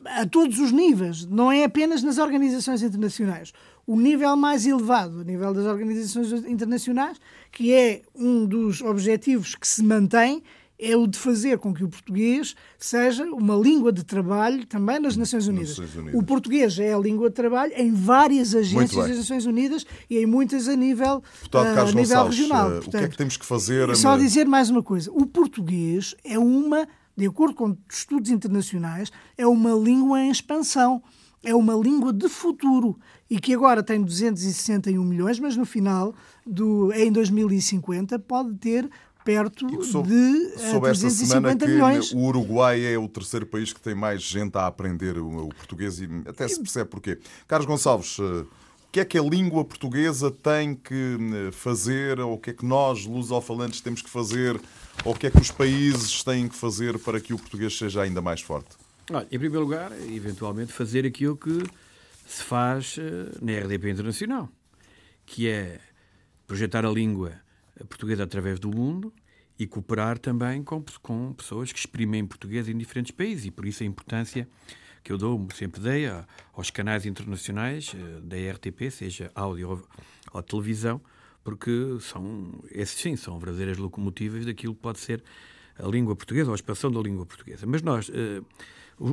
[0.04, 3.52] a todos os níveis, não é apenas nas organizações internacionais.
[3.86, 7.20] O nível mais elevado, o nível das organizações internacionais,
[7.52, 10.42] que é um dos objetivos que se mantém,
[10.80, 15.16] é o de fazer com que o português seja uma língua de trabalho também nas
[15.16, 15.78] Nações Unidas.
[15.78, 16.20] Nações Unidas.
[16.20, 20.26] O português é a língua de trabalho em várias agências das Nações Unidas e em
[20.26, 21.22] muitas a nível,
[21.54, 22.70] uh, a nível regional.
[22.70, 23.94] Portanto, o que é que temos que fazer?
[23.94, 25.10] Só dizer mais uma coisa.
[25.12, 31.02] O português é uma de acordo com estudos internacionais, é uma língua em expansão,
[31.44, 36.14] é uma língua de futuro e que agora tem 261 milhões, mas no final,
[36.46, 38.88] do, em 2050, pode ter
[39.24, 42.12] perto soube, de soube 350 milhões.
[42.12, 46.00] O Uruguai é o terceiro país que tem mais gente a aprender o, o português
[46.00, 47.18] e até se percebe porquê.
[47.46, 48.46] Carlos Gonçalves, eh, o
[48.92, 51.16] que é que a língua portuguesa tem que
[51.48, 54.60] eh, fazer, ou o que é que nós, lusofalantes, temos que fazer
[55.04, 58.02] ou o que é que os países têm que fazer para que o português seja
[58.02, 58.68] ainda mais forte?
[59.10, 61.62] Olha, em primeiro lugar, eventualmente fazer aquilo que
[62.26, 64.48] se faz eh, na RDP Internacional,
[65.24, 65.80] que é
[66.46, 67.32] projetar a língua
[67.88, 69.12] portuguesa através do mundo
[69.58, 73.82] e cooperar também com, com pessoas que exprimem português em diferentes países e por isso
[73.82, 74.48] a importância
[75.02, 76.06] que eu dou, sempre dei,
[76.52, 79.82] aos canais internacionais eh, da RTP, seja áudio
[80.32, 81.00] ou televisão,
[81.42, 85.22] porque são, esses sim, são verdadeiras locomotivas daquilo que pode ser
[85.78, 87.66] a língua portuguesa ou a expansão da língua portuguesa.
[87.66, 88.44] Mas nós, uh,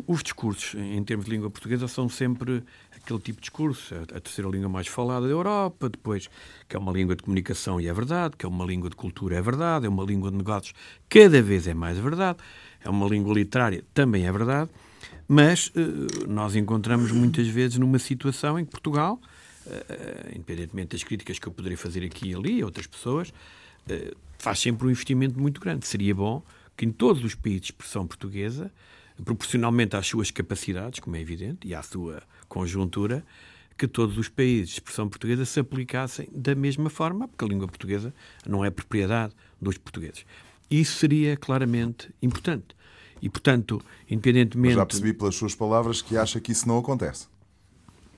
[0.06, 2.62] os discursos em termos de língua portuguesa são sempre
[2.92, 6.30] aquele tipo de discurso, a, a, terceira língua mais falada da Europa, depois
[6.68, 9.38] que é uma língua de comunicação e é verdade, que é uma língua de cultura
[9.38, 10.74] é verdade, é uma língua de negócios
[11.08, 12.40] cada vez é mais verdade,
[12.84, 14.70] é uma língua literária também é verdade,
[15.28, 19.22] mas uh, nós encontramos muitas vezes numa situação em que Portugal
[19.68, 23.34] uh, independentemente das críticas que eu poderia fazer aqui e ali, outras pessoas,
[24.38, 25.88] faz sempre um investimento muito grande.
[25.88, 26.44] Seria bom
[26.76, 28.72] que em todos os países de expressão portuguesa,
[29.24, 33.24] proporcionalmente às suas capacidades, como é evidente, e à sua conjuntura,
[33.78, 37.68] que todos os países de expressão portuguesa se aplicassem da mesma forma, porque a língua
[37.68, 38.14] portuguesa
[38.46, 40.26] não é propriedade dos portugueses.
[40.70, 42.76] Isso seria claramente importante.
[43.22, 44.76] E, portanto, independentemente.
[44.76, 47.28] Mas já percebi pelas suas palavras que acha que isso não acontece.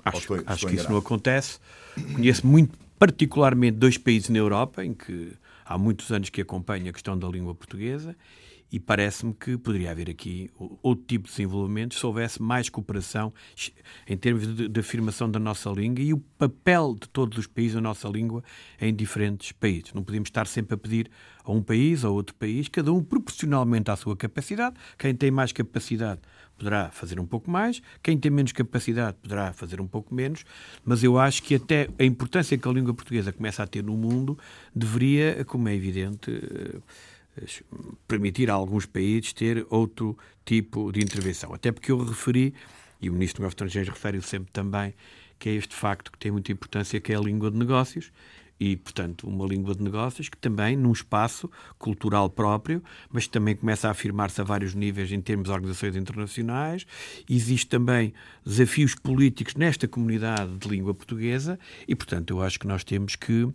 [0.03, 1.59] Acho, estou, acho estou que isso não acontece.
[2.13, 5.33] Conheço muito particularmente dois países na Europa em que
[5.65, 8.15] há muitos anos que acompanho a questão da língua portuguesa
[8.71, 10.49] e parece-me que poderia haver aqui
[10.83, 13.33] outro tipo de desenvolvimento se houvesse mais cooperação
[14.07, 17.73] em termos de, de, afirmação da nossa língua e o papel de todos os países
[17.73, 18.43] da nossa língua
[18.79, 19.93] em diferentes países.
[19.93, 21.09] Não podemos estar sempre a pedir
[21.43, 24.75] a um país ou outro país, cada um proporcionalmente à sua capacidade.
[24.97, 26.21] Quem tem mais capacidade
[26.57, 30.43] poderá fazer um pouco mais, quem tem menos capacidade poderá fazer um pouco menos,
[30.83, 33.95] mas eu acho que até a importância que a língua portuguesa começa a ter no
[33.95, 34.37] mundo
[34.75, 36.29] deveria, como é evidente,
[38.07, 41.53] permitir a alguns países ter outro tipo de intervenção.
[41.53, 42.53] Até porque eu referi,
[43.01, 44.93] e o Ministro dos Negócios Estrangeiros refere sempre também,
[45.37, 48.11] que é este facto que tem muita importância, que é a língua de negócios,
[48.59, 53.87] e, portanto, uma língua de negócios que também, num espaço cultural próprio, mas também começa
[53.87, 56.85] a afirmar-se a vários níveis em termos de organizações internacionais.
[57.29, 58.13] Existe também
[58.45, 61.57] desafios políticos nesta comunidade de língua portuguesa
[61.87, 63.47] e, portanto, eu acho que nós temos que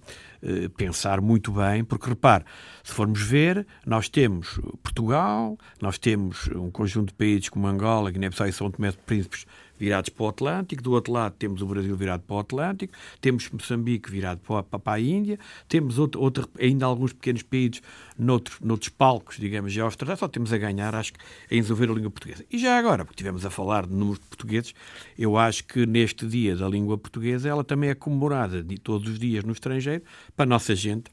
[0.42, 2.44] eh, pensar muito bem, porque, repare,
[2.82, 8.46] se formos ver, nós temos Portugal, nós temos um conjunto de países como Angola, Guiné-Bissau
[8.46, 9.44] e São Tomé de Príncipes
[9.78, 13.48] virados para o Atlântico, do outro lado temos o Brasil virado para o Atlântico, temos
[13.50, 17.82] Moçambique virado para, a Índia, temos outro, outro, ainda alguns pequenos países
[18.18, 21.18] noutros, noutros palcos, digamos, geoestratégicos, só temos a ganhar, acho que,
[21.50, 22.44] em desenvolver a língua portuguesa.
[22.50, 24.74] E já agora, porque estivemos a falar de números de portugueses,
[25.18, 29.18] eu acho que neste dia da língua portuguesa ela também é comemorada de todos os
[29.18, 30.02] dias no estrangeiro
[30.36, 31.10] para a nossa gente,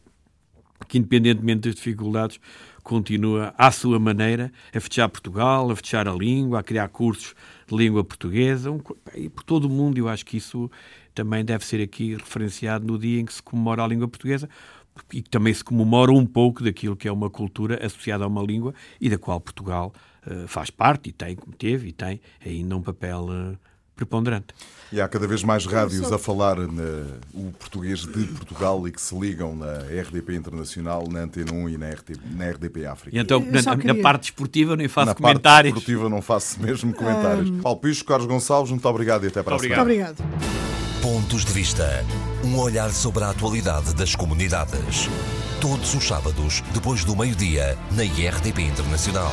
[0.87, 2.39] que independentemente das dificuldades,
[2.81, 7.35] continua à sua maneira a fechar Portugal, a fechar a língua, a criar cursos
[7.67, 8.79] de língua portuguesa, um,
[9.15, 9.97] e por todo o mundo.
[9.97, 10.69] Eu acho que isso
[11.13, 14.49] também deve ser aqui referenciado no dia em que se comemora a língua portuguesa
[15.13, 18.43] e que também se comemora um pouco daquilo que é uma cultura associada a uma
[18.43, 19.93] língua e da qual Portugal
[20.25, 24.53] uh, faz parte e tem, como teve, e tem ainda um papel uh, preponderante.
[24.91, 28.99] E há cada vez mais rádios a falar na, o português de Portugal e que
[28.99, 33.15] se ligam na RDP Internacional, na Antena 1 e na, RT, na RDP África.
[33.15, 33.93] E então, na, queria...
[33.93, 35.43] na, parte esportiva, nem faço na comentários.
[35.43, 37.49] Na parte esportiva não faço mesmo comentários.
[37.49, 37.61] Um...
[37.61, 39.83] Paulo Picho, Carlos Gonçalves, muito obrigado e até para a semana.
[39.83, 40.61] Muito obrigado.
[41.01, 42.05] Pontos de Vista.
[42.43, 45.09] Um olhar sobre a atualidade das comunidades.
[45.61, 49.31] Todos os sábados, depois do meio-dia, na IRDP Internacional.